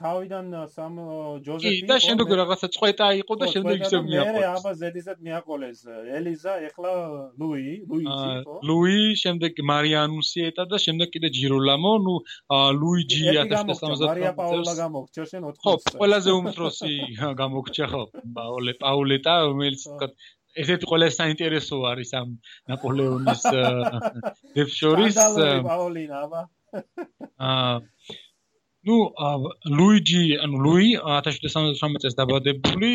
[0.00, 0.94] თავიდან სამ
[1.46, 4.38] ჯოზეფი და შემდეგ რაღაცა წვეტა იყო და შემდეგ ისე მიაყოლეს.
[4.38, 5.80] მე აბა ზედიზად მიაყოლეს
[6.18, 6.92] ელიზა, ეხლა
[7.40, 8.56] ლუი, ლუიჯი ხო?
[8.68, 12.14] ლუი, შემდეგ მარიანუსი ეტა და შემდეგ კიდე ჯიროლამო, ნუ
[12.80, 16.94] ლუიჯი 1770 მარია პაულა გამოგჩა შენ 4 ხო, ყველაზე უმცროსი
[17.42, 18.02] გამოგჩა ხო,
[18.36, 20.08] პაულე პაულეტა, რომელიც თქვა
[20.58, 22.28] ესეთი ყველა საინტერესო არის ამ
[22.70, 23.42] ნაპოლეონის
[24.56, 25.16] დეფშორის.
[25.68, 26.40] პაულინა აბა.
[27.48, 27.74] აა
[28.88, 28.96] ну
[29.78, 32.92] ლუიჯი ანუ ლუი 1773 წელს დაბადებული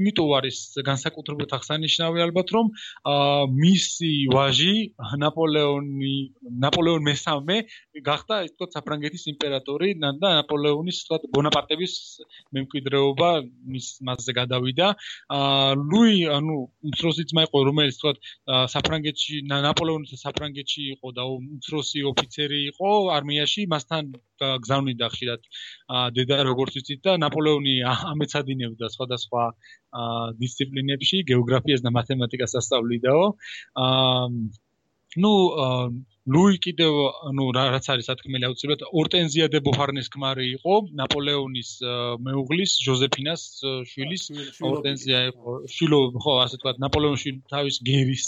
[0.00, 2.70] იმიტომ არის განსაკუთრებულად აღსანიშნავი ალბათ რომ
[3.54, 4.74] მისი ვაჟი
[5.22, 6.14] ნაპოლეონი
[6.64, 7.56] ნაპოლეონ მესამე
[8.08, 11.94] გახდა ის თქო საფრანგეთის იმპერატორი და ნაპოლეონის თქო ბონაპარტების
[12.56, 13.30] მემკვიდრეობა
[13.74, 14.86] მის მასზე გადავიდა.
[15.90, 16.56] ლუი ანუ
[16.88, 18.10] უმცროსი ძმა იყო რომელიც თქო
[18.74, 25.40] საფრანგეთში ნაპოლეონის საფრანგეთში იყო და უმცროსი ოფიცერი იყო არმიაში მასთან გზავნიდა ხშირად
[26.16, 29.42] დედა როგორც იცით და ნაპოლეონი ამეცადინებდა სხვადასხვა
[30.40, 33.24] დისციპლინებში გეოგრაფიას და მათემატიკას ასწავლიდაო.
[33.84, 34.28] აა
[35.16, 35.32] ну
[36.24, 36.94] ლუი კიდევ
[37.28, 38.82] ანუ რაც არის სათქმელი აუცილებლად.
[39.00, 41.70] ორტენზია დე ბოჰარნეს ქმარი იყო ნაპოლეონის
[42.24, 43.42] მეუღლის ჟოზეფინას
[43.90, 44.24] შვილის
[44.70, 45.52] ორტენზია იყო.
[45.74, 48.26] შილო ხო ასე თქვა ნაპოლეონში თავის გერის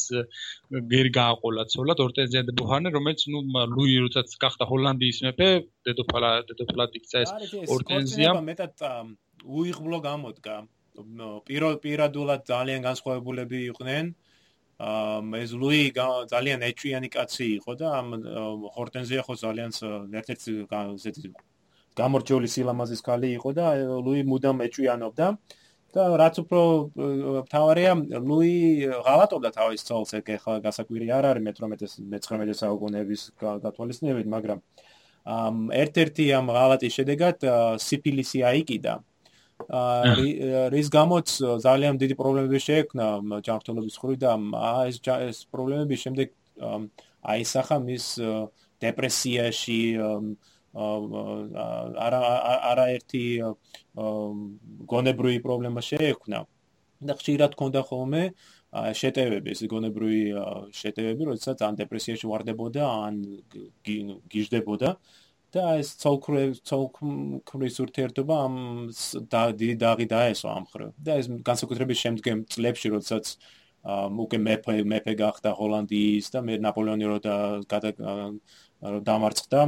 [0.92, 3.40] გერი გააყოლა ცოლად ორტენზია დე ბოჰარნე რომელიც ნუ
[3.72, 5.48] ლუი როდესაც გახდა ჰოლანდიის მეფე
[5.88, 7.32] დედოფალა დედოფალად იქცა ეს
[7.64, 8.76] ორტენზია მეტად
[9.56, 10.56] უიღბლო გამოდგა.
[11.80, 14.04] პირადულად ძალიან განსხვავებულები იყვნენ
[14.76, 15.92] ეს ლუი
[16.28, 18.08] ძალიან ეჭვიანი კაცი იყო და ამ
[18.76, 19.70] ჰორტენზია ხო ძალიან
[20.20, 21.32] ერთ-ერთი ესეთი
[21.96, 23.66] გამორჩეული სილამაზის ქალი იყო და
[24.04, 25.26] ლუი მუდამ ეჭვიანობდა
[25.96, 26.60] და რაც უფრო
[27.48, 28.52] თავარია ლუი
[29.06, 31.42] ღალატობდა თავის ცოლს ეხლა გასაკვირი არ არის
[32.12, 34.60] მე-18 საუკუნეების გათვალისწინებით მაგრამ
[35.26, 37.48] ამ ერთ-ერთი ამ ღალატის შედეგად
[37.80, 39.00] სიფილისი აიკიდა
[40.72, 41.28] რის გამოც
[41.64, 43.06] ძალიან დიდი პრობლემები შეექმნა
[43.46, 44.40] ჯანმრთელობის მხრიდან
[44.88, 46.28] ეს ეს პრობლემები შემდეგ
[47.34, 48.04] აისახა მის
[48.84, 49.80] დეპრესიაში
[50.76, 52.20] არა
[52.72, 53.24] არაერთი
[54.92, 56.44] გონებრივი პრობლემა შეექმნა.
[57.06, 58.22] და ხშირად ქონდა ხოლმე
[58.72, 60.22] შეტევები, ეს გონებრივი
[60.72, 63.14] შეტევები, როდესაც ან დეპრესიაში ვარდებოდა, ან
[64.32, 64.96] გიждდებოდა
[65.56, 68.56] და ეს ცოლქრის ცოლქრის ურთიერთობა ამ
[69.60, 70.88] დიდი დაღი დაესვა ამ ხრო.
[71.06, 73.26] და ეს განსაკუთრებით შემდგომ წლებში, როდესაც
[73.86, 79.60] უკვე მეფე მეფე გახდა ჰოლანდიის და მე ნაპოლეონი რო დამარცხდა,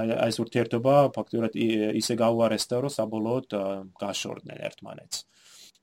[0.00, 1.54] აი ეს ურთიერთობა ფაქტობრივად
[2.00, 3.48] ისე გაუარესდა, რომ საბოლოოდ
[4.02, 5.18] გაშორდნენ ერთმანეთს.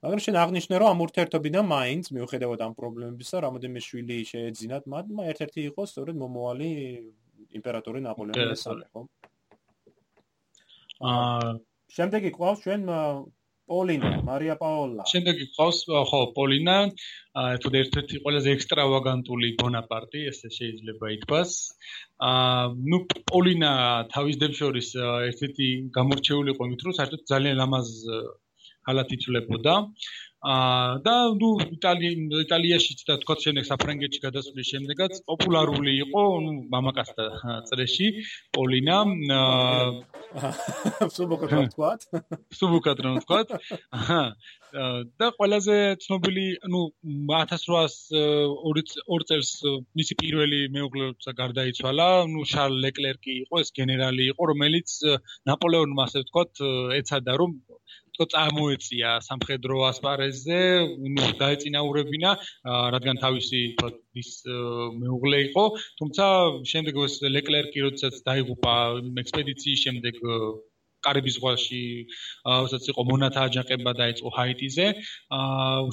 [0.02, 5.24] მაგრამ შენ აღნიშნე რომ ამ ურთიერთობიდან მაინც მიუხედავად ამ პრობლემებისა, რამოდენიმე შვილი შეეძინათ მათ, მა
[5.34, 6.70] ერთ-ერთი იყო სწორედ მომავალი
[7.60, 9.02] იმპერატორი ნაპოლეონი მესამე, ხო?
[11.02, 11.52] აა
[11.96, 12.82] შემდეგი ყავს ჩვენ
[13.72, 15.04] პოლინა, მარია პაოლა.
[15.12, 15.78] შემდეგი ყავს
[16.10, 16.76] ხო, პოლინა,
[17.64, 21.52] თუ ერთ-ერთი ყველაზე ექსტრავაგანტული ბონაპარტი, ესე შეიძლება ითქვას.
[22.30, 22.98] აა ნუ
[23.32, 23.72] პოლინა
[24.14, 24.88] თავის დებს შორის
[25.32, 27.90] ერთ-ერთი გამორჩეული იყო იმით, რომ საერთოდ ძალიან ლამაზ
[28.86, 29.74] ხალათ იწლებოდა.
[29.78, 32.10] აა და ნუ იტალი
[32.42, 37.26] იტალიაში და თქვა შემდეგ საფრანგეთში გადასვლის შემდეგაც პოპულარული იყო ნუ მამაკაცთა
[37.70, 38.08] წრეში
[38.58, 38.98] პოლინა
[39.38, 40.50] აა
[41.14, 41.92] სუბოკატრონ თქვა
[42.58, 43.40] სუბოკატრონ თქვა
[44.00, 44.24] აჰა
[45.22, 46.82] და ყველაზე ცნობილი ნუ
[47.30, 49.52] 1802 წელს
[50.00, 51.06] მისი პირველი მეუღლე
[51.42, 54.90] გარდაიცვალა ნუ შარლ ლეკლერკი იყო ეს გენერალი იყო რომელიც
[55.52, 56.44] ნაპოლეონმა ასე ვთქვა
[56.98, 57.52] ეცადა რომ
[58.22, 60.58] თქო წარმოეწია სამხედრო ასპარეზზე,
[61.18, 62.32] ნუ დაეწინაურებინა,
[62.94, 63.62] რადგან თავისი
[64.22, 64.30] ის
[65.02, 65.64] მეუღლე იყო,
[65.98, 66.26] თუმცა
[66.72, 68.76] შემდეგ ეს ლეკლერკი როდესაც დაიღუპა
[69.26, 70.22] ექსპედიციის შემდეგ
[71.02, 71.86] კარიბის ზღვაში,
[72.46, 74.86] ასაც იყო მონათა აჯანყება დაიწყო ჰაიტიზე.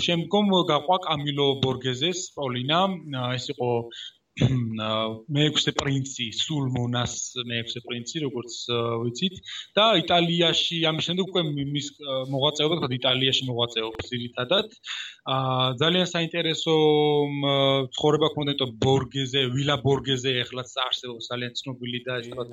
[0.05, 2.81] შემდგომ გაყვა კამილო ბორგეზეს, პოლინა,
[3.41, 3.71] ეს იყო
[5.35, 7.15] მეექვსე პრინცი, სულ მონას
[7.49, 8.55] მეექვსე პრინცი, როგორც
[9.03, 9.39] ვიცით,
[9.79, 11.43] და იტალიაში ამის შემდეგ უკვე
[11.75, 11.89] მის
[12.35, 14.77] მოღვაწეობა თქვა იტალიაში მოღვაწეობს ძირითადად.
[15.29, 16.75] აა ძალიან საინტერესო
[17.97, 22.45] ცხოვრება ქონდა ბორგეზე, ვილა ბორგეზე ეხლაც არსებობს ძალიან ცნობილი და ეს თქვა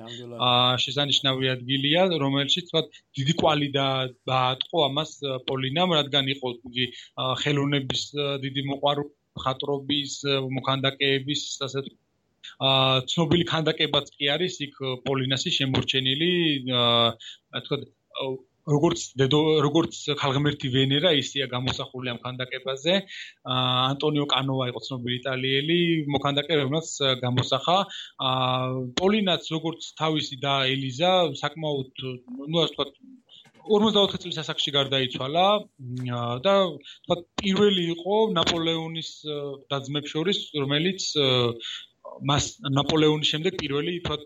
[0.48, 3.86] აა შესანიშნავი ადგილია, რომელშიც თქვა დიდი კვალი და
[4.32, 5.12] დაატყო ამას
[5.48, 6.86] პოლინამ, რადგან იყო იგი
[7.44, 8.02] ხელოვნების
[8.44, 9.14] დიდი მოყვარული
[9.44, 10.16] ხატრობის
[10.56, 11.84] მოქანდაკეების ასე
[12.66, 14.76] აა ცნობილი ქანდაკებაც კი არის იქ
[15.06, 16.32] პოლინასის შემორჩენილი
[16.82, 17.80] აა თქო
[18.66, 22.94] როგორც დედო როგორც ხალხმერთი ვენერა ისია გამოსახული ამ ქანდაკებაზე.
[23.54, 25.78] აა ანტონიო კანოვა იყო ცნობილი იტალიელი
[26.14, 27.76] მოქანდაკე რომელსაც გამოსახა.
[28.30, 31.12] აა პოლინაც როგორც თავისი და ელიზა
[31.42, 31.92] საკმაოდ
[32.50, 32.92] ну ასე ვთქვათ
[33.70, 35.46] 54 წლის ასაკში გარდაიცვალა
[36.46, 36.54] და
[37.06, 39.10] თქვა პირველი იყო ნაპოლეონის
[39.72, 41.10] დაძმებს შორის რომელიც
[42.24, 44.16] მას ნაპოლეონის შემდეგ პირველი თქვა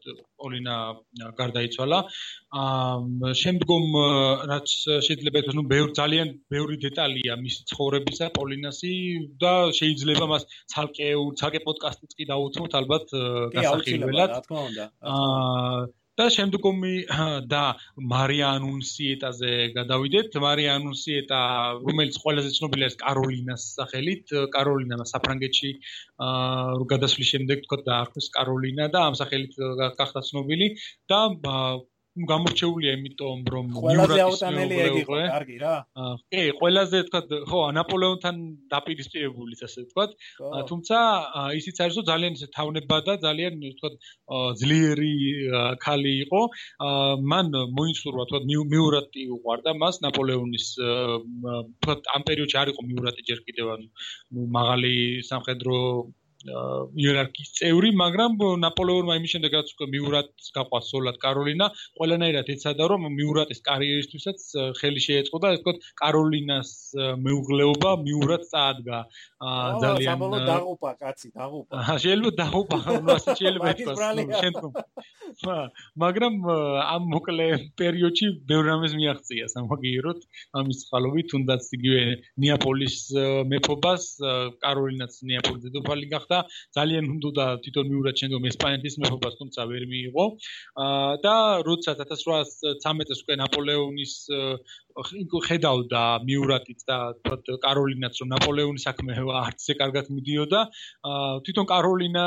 [0.42, 0.74] პოლინა
[1.40, 1.98] გარდაიცვალა.
[2.60, 3.84] აა შემდგომ
[4.50, 4.74] რაც
[5.06, 8.92] შეიძლება ითქვას, ნუ ბევრ ძალიან ბევრი დეტალია მის ცხოვრებისა პოლინასი
[9.42, 11.08] და შეიძლება მას ცალკე
[11.40, 13.06] ცალკე პოდკასტიც კი დაუთმოთ ალბათ
[13.56, 14.30] გასახილველად.
[15.14, 16.94] აა და შემდგომი
[17.50, 17.62] და
[18.12, 20.36] მარია ანუნსიეტაზე გადავიდეთ.
[20.44, 21.40] მარია ანუნსიეტა,
[21.86, 25.70] რომელიც ყველაზე ცნობილია კაროლინას სახელით, კაროლინა საფრანგეთში
[26.28, 29.56] აა გადასვლის შემდეგ თქო დაარქვეს კაროლინა და ამ სახელით
[30.00, 30.68] გახდა ცნობილი
[31.10, 31.20] და
[32.18, 35.74] გამორჩეულია იმიტომ რომ მიურატის აუტანელი ეგ იყო კარგი რა.
[36.34, 38.36] კი ყველაზე თქვა ხო ნაპოლეონთან
[38.74, 40.04] დაპირისპირებული ასე თქვა
[40.70, 40.98] თუმცა
[41.60, 43.90] ისიც არის რომ ძალიან ისე თავნება და ძალიან თქვა
[44.58, 45.14] ძლიერი
[45.86, 46.40] ქალი იყო.
[47.30, 47.46] მან
[47.78, 53.86] მოინსურვა თქვა მიურატი უყარდა მას ნაპოლეონის თქვა ამ პერიოდში არ იყო მიურატი ჯერ კიდევ ანუ
[54.58, 54.94] მაღალი
[55.30, 55.78] სამხედრო
[56.40, 58.32] იერარქიის წევრი, მაგრამ
[58.64, 61.66] ნაპოლეონმა იმის შემდეგ რაც უკვე მიურატს გაყვა სოლად კაროლინა,
[62.00, 64.38] ყველანაირად ეცადა რომ მიურატის კარიერისთვისაც
[64.80, 66.70] ხელი შეეწყო და ასე ვთქვათ კაროლინას
[67.26, 68.98] მეუღლეობა მიურატს წაადგა.
[69.84, 71.74] ძალიან საბოლოოდ დაღუპა კაცი, დაღუპა.
[72.00, 72.78] შეიძლება დაღუპა,
[73.16, 74.00] ასე შეიძლება ითქვას
[74.40, 74.72] შემდგომ.
[76.02, 76.34] მაგრამ
[76.94, 77.46] ამ მოკლე
[77.80, 80.18] პერიოდში ბევრ რამეს მიაღწია სამაგიეროდ
[80.60, 82.02] ამის წყალობით, თუნდაც იგივე
[82.44, 82.96] ნეაპოლის
[83.52, 84.04] მეფობას,
[84.64, 86.29] კაროლინაც ნეაპოლის დედოფალი გახდა.
[86.30, 86.38] გახდა
[86.76, 90.24] ძალიან უნდა თვითონ მიურაჩენდო ესპანეთის მეფობას თუმცა ვერ მიიღო.
[91.24, 91.34] და
[91.66, 94.14] როდესაც 1813 წელს უკვე ნაპოლეონის
[95.46, 99.12] ხედავდა მიურატიც და თქო კაროლინაც რომ ნაპოლეონის საქმე
[99.42, 100.60] არც ზე კარგად მიდიოდა
[101.46, 102.24] თვითონ კაროლინა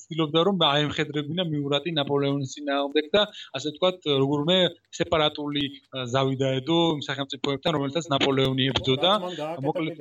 [0.00, 3.22] ცდილობდა რომ აემხედრებინა მიურატი ნაპოლეონის წინააღმდეგ და
[3.56, 3.90] ასე თქვა
[4.22, 4.58] როგორმე
[4.98, 5.64] სეპარატული
[6.14, 9.10] ზავი დაედო იმ სახელმწიფოებთან რომელთაც ნაპოლეონი ებრძოდა.
[9.68, 9.96] მოკლედ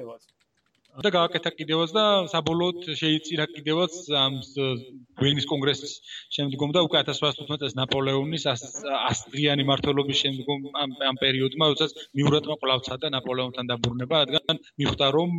[1.03, 4.37] და გააკეთა კიდევაც და საბოლოოდ შეიწირა კიდევაც ამ
[5.19, 5.93] ვენის კონგრესის
[6.35, 12.99] შემდგომ და უკვე 1815 წელს ნაპოლეონის ასტრიანი მმართველობის შემდგომ ამ ამ პერიოდმა როდესაც მიურატმა ყლავცა
[13.03, 15.31] და ნაპოლეონთან დაბრუნება რადგან მიხვდა რომ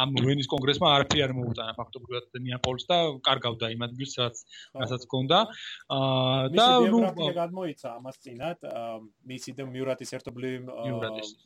[0.00, 4.36] ამ ვენის კონგრესმა არაფერი არ მოუტანა ფაქტობრივად ნეაპოლს და კარგავდა იმ ადგილს რაც
[4.80, 5.38] რასაც ჰქონდა.
[6.56, 7.00] და ნუ
[7.36, 8.64] გადმოიცა ამას წინათ
[9.28, 11.36] მისი და მიურატის ერთობლივი მიურატის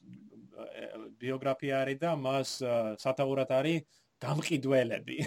[1.23, 2.55] ბიოგრაფია არის და მას
[3.03, 3.85] სათაურად არის
[4.23, 5.17] გამყიდველები.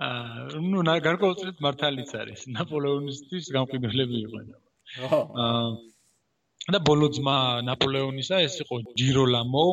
[0.00, 2.44] აა ნუ გარკვეულწილად მართალიც არის.
[2.56, 4.52] ნაპოლეონისთვის გამყიდველები იყვნენ.
[5.46, 5.70] აა
[6.70, 7.36] და ბოლოძმა
[7.66, 9.64] ნაპოლეონისა ეს იყო ჯიროლამო,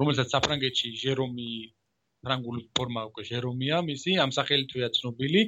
[0.00, 1.50] რომელსაც საფრანგეთში ჟერომი
[2.22, 5.42] ფრანგული ფორმა უკვე ჟერომია მისი ამ სახელითვია ცნობილი.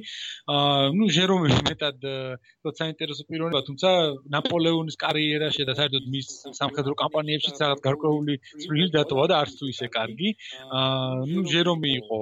[0.51, 3.89] აა ნუ ჟერომი მეტად თქო საინტერესო პიროვნება თუმცა
[4.35, 6.27] ნაპოლეონის კარიერაში და საერთოდ მის
[6.59, 10.29] სამხედრო კამპანიებში რაღაც გარკვეული წვლილი დატოვა და არც თუ ისე კარგი.
[10.79, 12.19] აა ნუ ჟერომი იყო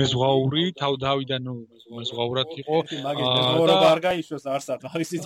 [0.00, 1.54] მეზღვაური თავდავიდან ნუ
[1.94, 2.76] მეზღვაურად იყო.
[3.06, 5.24] მაგის მეზღვაურობა არ გაიშვეს არსად მაგის ის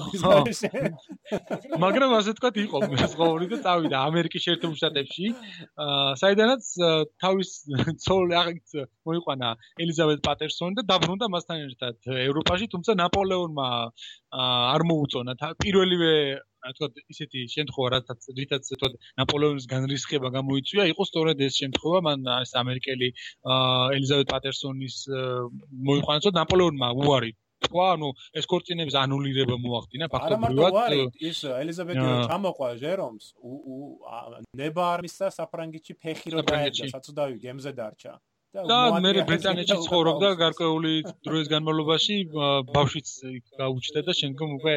[1.85, 5.27] მაგრამ ასე თქვა იყო მეზღვაური და წავიდა ამერიკის შეერთებულ შტატებში.
[5.85, 6.65] აა საიდანაც
[7.23, 7.51] თავის
[8.05, 9.49] ცოლი მაინც მოიყვანა
[9.83, 11.97] ელიზაბეთ პატერსონი და დაბრუნდა მასთან ერთად
[12.27, 13.69] ევროპაში, თუმცა ნაპოლეონმა
[14.75, 15.33] არ მოუწონა.
[15.63, 16.13] პირველივე
[16.59, 18.89] თქვა ისეთი შემთხვევა რაც რითაც თქვა
[19.23, 21.99] ნაპოლეონის განრისხება გამოიწვია იყო სწორედ ეს შემთხვევა.
[22.09, 23.09] მან ეს ამერიკელი
[23.97, 24.97] ელიზაბეთ პატერსონის
[25.91, 31.19] მოიყვანა თქო ნაპოლეონმა უარი თქვა ანუ ეს კორწინების ანულირება მოახდინა ფაქტობრივად.
[31.19, 33.25] ის ელიზაბეთი ჩამოყვა ჟერომს
[34.63, 38.15] ნება არ მისცა საფრანგეთში ფეხი რო დაეცა საწუდავი გემზე დარჩა
[38.69, 40.93] და მე ბრიტანეთში ცხოვრობდა გარკვეული
[41.29, 42.17] დროის განმავლობაში
[42.77, 43.11] ბავშვიც
[43.61, 44.75] გაუჩნდა და შემდგომ უკვე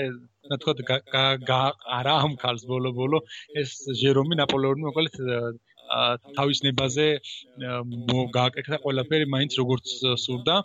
[0.51, 1.59] რა თქვა
[1.99, 3.21] არა ამ ქალს ბოლო-ბოლო
[3.63, 5.15] ეს ჟერომი ნაპოლეონი მოკლედ
[6.37, 7.07] თავის ნებაზე
[8.37, 9.87] გააკეთა ყველაფერი მაინც როგორც
[10.23, 10.55] სურდა.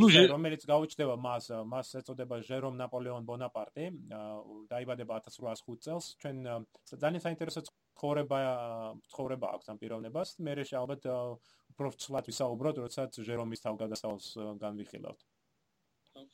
[0.00, 3.84] ნუ რომელიც გაუჩნდება მას მას ეწოდება ჟერომ ნაპოლეონ ბონაპარტე,
[4.72, 6.04] დაიბადება 1805 წელს.
[6.20, 6.36] ჩვენ
[6.92, 8.38] ძალიან საინტერესო ცხოვრება
[9.12, 10.28] ცხოვრება აქვს ამ პიროვნებას.
[10.44, 11.02] მე რეშ ალბათ
[11.72, 14.28] უფრო ცლად ვისაუბროთ, როდესაც ჟერომის თავგადასავალს
[14.60, 15.20] განვიხილავთ.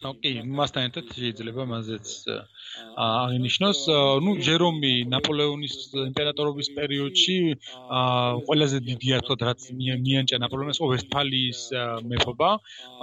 [0.09, 2.11] ოკეი, მასთან ერთად შეიძლება მასეც
[3.05, 3.80] აღინიშნოს,
[4.24, 5.74] ну, ჟერომი ნაპოლეონის
[6.05, 7.36] იმპერატორობის პერიოდში
[7.99, 11.61] აა ყველაზე დიდია თქო რაც მიანჭა ნაპოლეონს ვესტფალიის
[12.12, 12.51] მეფობა.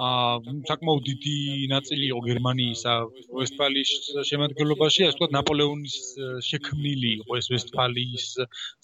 [0.08, 1.38] აა საკმაოდ დიდი
[1.76, 2.94] ნაწილი იყო გერმანიისა
[3.40, 3.92] ვესტფალიის
[4.32, 5.98] შემადგენლობაში, ასე ვთქვათ, ნაპოლეონის
[6.50, 8.28] შექმნილი იყო ეს ვესტფალიის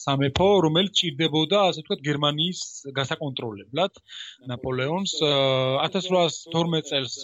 [0.05, 2.61] სამეფო, რომელიც ჭირდებოდა, ასე ვთქვათ, გერმანიის
[2.99, 4.03] გასაკონტროლებლად
[4.51, 7.15] ნაპოლეონს 1812 წელს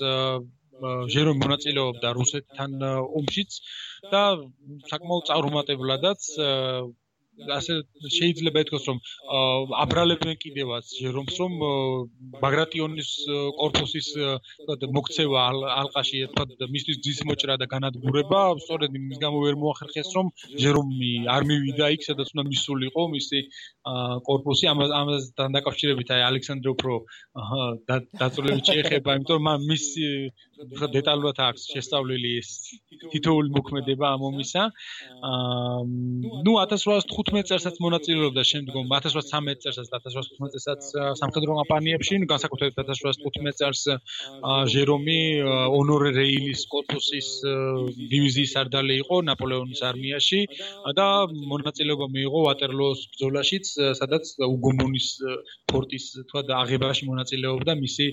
[1.15, 2.77] ჟერო მონაწილეობდა რუსეთთან
[3.21, 3.59] ომშიც
[4.13, 4.23] და
[4.93, 6.31] საკმაოდ წარუმატებლადაც
[7.37, 7.73] ასე
[8.17, 8.99] შეიძლება ითქვას რომ
[9.83, 11.53] აბრალებენ კიდევაც რომს რომ
[12.41, 13.11] ბაგრატიონის
[13.61, 14.09] корпуსის
[14.97, 15.43] მოქცევა
[15.81, 21.47] ალყაში თქვა მისთვის ძის მოჭრა და განადგურება სწორედ იმის გამო ვერ მოახერხეს რომ ჯერომი არ
[21.51, 23.39] მივიდა იქ სადაც უნდა მისულიყო მისი
[24.29, 26.93] корпуსი ამასთან დაკავშირებით აი ალექსანდრე უფრო
[27.93, 29.85] დაწვრილებით შეეხება იმიტომ რომ მის
[30.57, 32.49] ხო დეტალურად აქვს შესწავლილი ეს
[33.13, 34.63] თითოეული მოქმედება ამ ომისა.
[36.45, 40.81] ნუ 1815 წელსაც მონაწილეობდა შემდგომ 1813 წელსაც და 1815 წელსაც
[41.21, 43.81] სამხედრო კამპანიებში, ნუ განსაკუთრებით 1815 წელს
[44.73, 45.19] ჟერომი
[45.77, 47.29] ონორე რეილის კორპუსის
[48.13, 50.41] დივიზიის სარდალი იყო ნაპოლეონის არმიაში
[50.97, 51.07] და
[51.53, 53.65] მონაწილეობა მიიღო ვატერლოოს ბრძოლაშიც,
[54.01, 55.07] სადაც უგომონის
[55.69, 58.07] ფორტის თქვა და აღებაში მონაწილეობდა მისი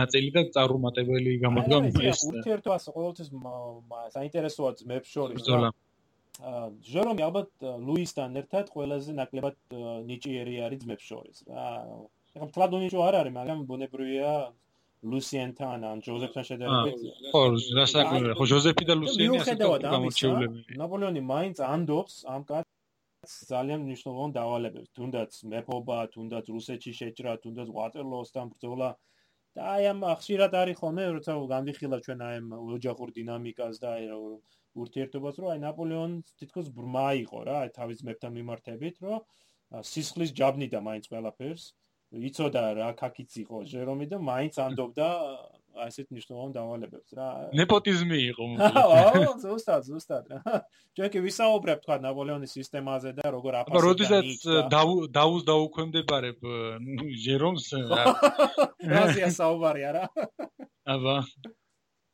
[0.00, 1.80] ნაწილი და წარუმატებელი გამოდგა
[2.10, 3.28] ეს ურთიერთობას ყოველთვის
[4.16, 5.70] საინტერესოა ძმებს შორის ბრძოლა
[6.34, 9.56] ჟერომი ალბათ ლუისთან ერთად ყველაზე ნაკლებად
[10.08, 11.36] ნიჭიერი არის ძმებს შორის.
[11.46, 11.82] აა
[12.34, 14.32] ეხლა თლად ნიჭო არ არის, მაგრამ ბუნებრივია
[15.04, 16.98] ლუსიენთან ან ჯოზეფთან შედარებით.
[17.30, 17.42] ხო,
[17.78, 20.58] რასაკვირველია, ხო ჯოზეფი და ლუსიენი ასე გამორჩეულები.
[20.82, 22.66] ნაპოლეონი მაინც ანდობს ამ კაც
[23.54, 28.88] ძალიან მნიშვნელოვან დავალებებს, თუნდაც მეფობა, თუნდაც რუსეთში შეჭრა, თუნდაც ვატერლოოსთან ბრძოლა.
[29.54, 34.06] და აი ამ ხშირად არის ხოლმე, როცა განვიხილავ ჩვენ აი ამ ოჯახურ დინამიკას და აი
[34.84, 39.22] ურთიერთობას, რომ აი ნაპოლეონს თითქოს ბრმა იყო რა, აი თავის მეფთან მიმართებით, რომ
[39.90, 41.64] სისხლის ჯაბნი და მაინც ყველაფერს
[42.14, 45.08] იცოდა რა ქაკიც იყო ჟერომი და მაინც ანდობდა
[45.74, 47.28] ასეთ მნიშვნელოვან დავალებებს რა.
[47.58, 48.76] ნეპოტიზმი იყო მოკლედ.
[48.78, 50.30] აუ, ზუსტად, ზუსტად.
[50.94, 53.74] ჩვენ კი ვისაუბრებ თქვა ნაპოლეონის სისტემაზე და როგორ აფასებს.
[53.74, 54.46] აბა, როდესაც
[55.18, 56.38] დაუს დაუქვემდებარებ
[57.26, 58.04] ჟერომს რა.
[58.94, 60.04] რაზეა საუბარი არა?
[60.94, 61.16] აბა.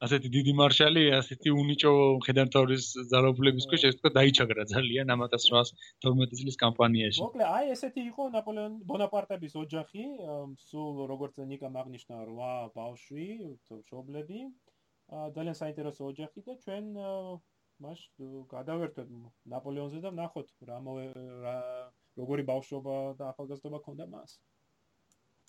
[0.00, 1.90] ასეთი დიდი მარშალი, ასეთი უნიჭო
[2.20, 7.20] მხედართმთავრის ძალაუფლების ქვეშ ეს თქვა დაიჩაგრა ძალიან 1812 წლის კამპანიაში.
[7.20, 10.04] მოკლედ, აი ესეთი იყო ნაპოლეონ ბონაპარტების ოჯახი,
[10.70, 13.28] სულ როგორც ნიკა მაგნიშნა 8 ბავშვი,
[13.80, 14.40] მშობლები.
[15.36, 16.84] ძალიან საინტერესო ოჯახი და ჩვენ
[17.84, 18.00] მას
[18.56, 19.08] გადავერთვეთ
[19.52, 20.78] ნაპოლეონზე და ნახოთ რა
[22.20, 24.40] როგორი ბავშვობა და ახალგაზრდობა ქონდა მას.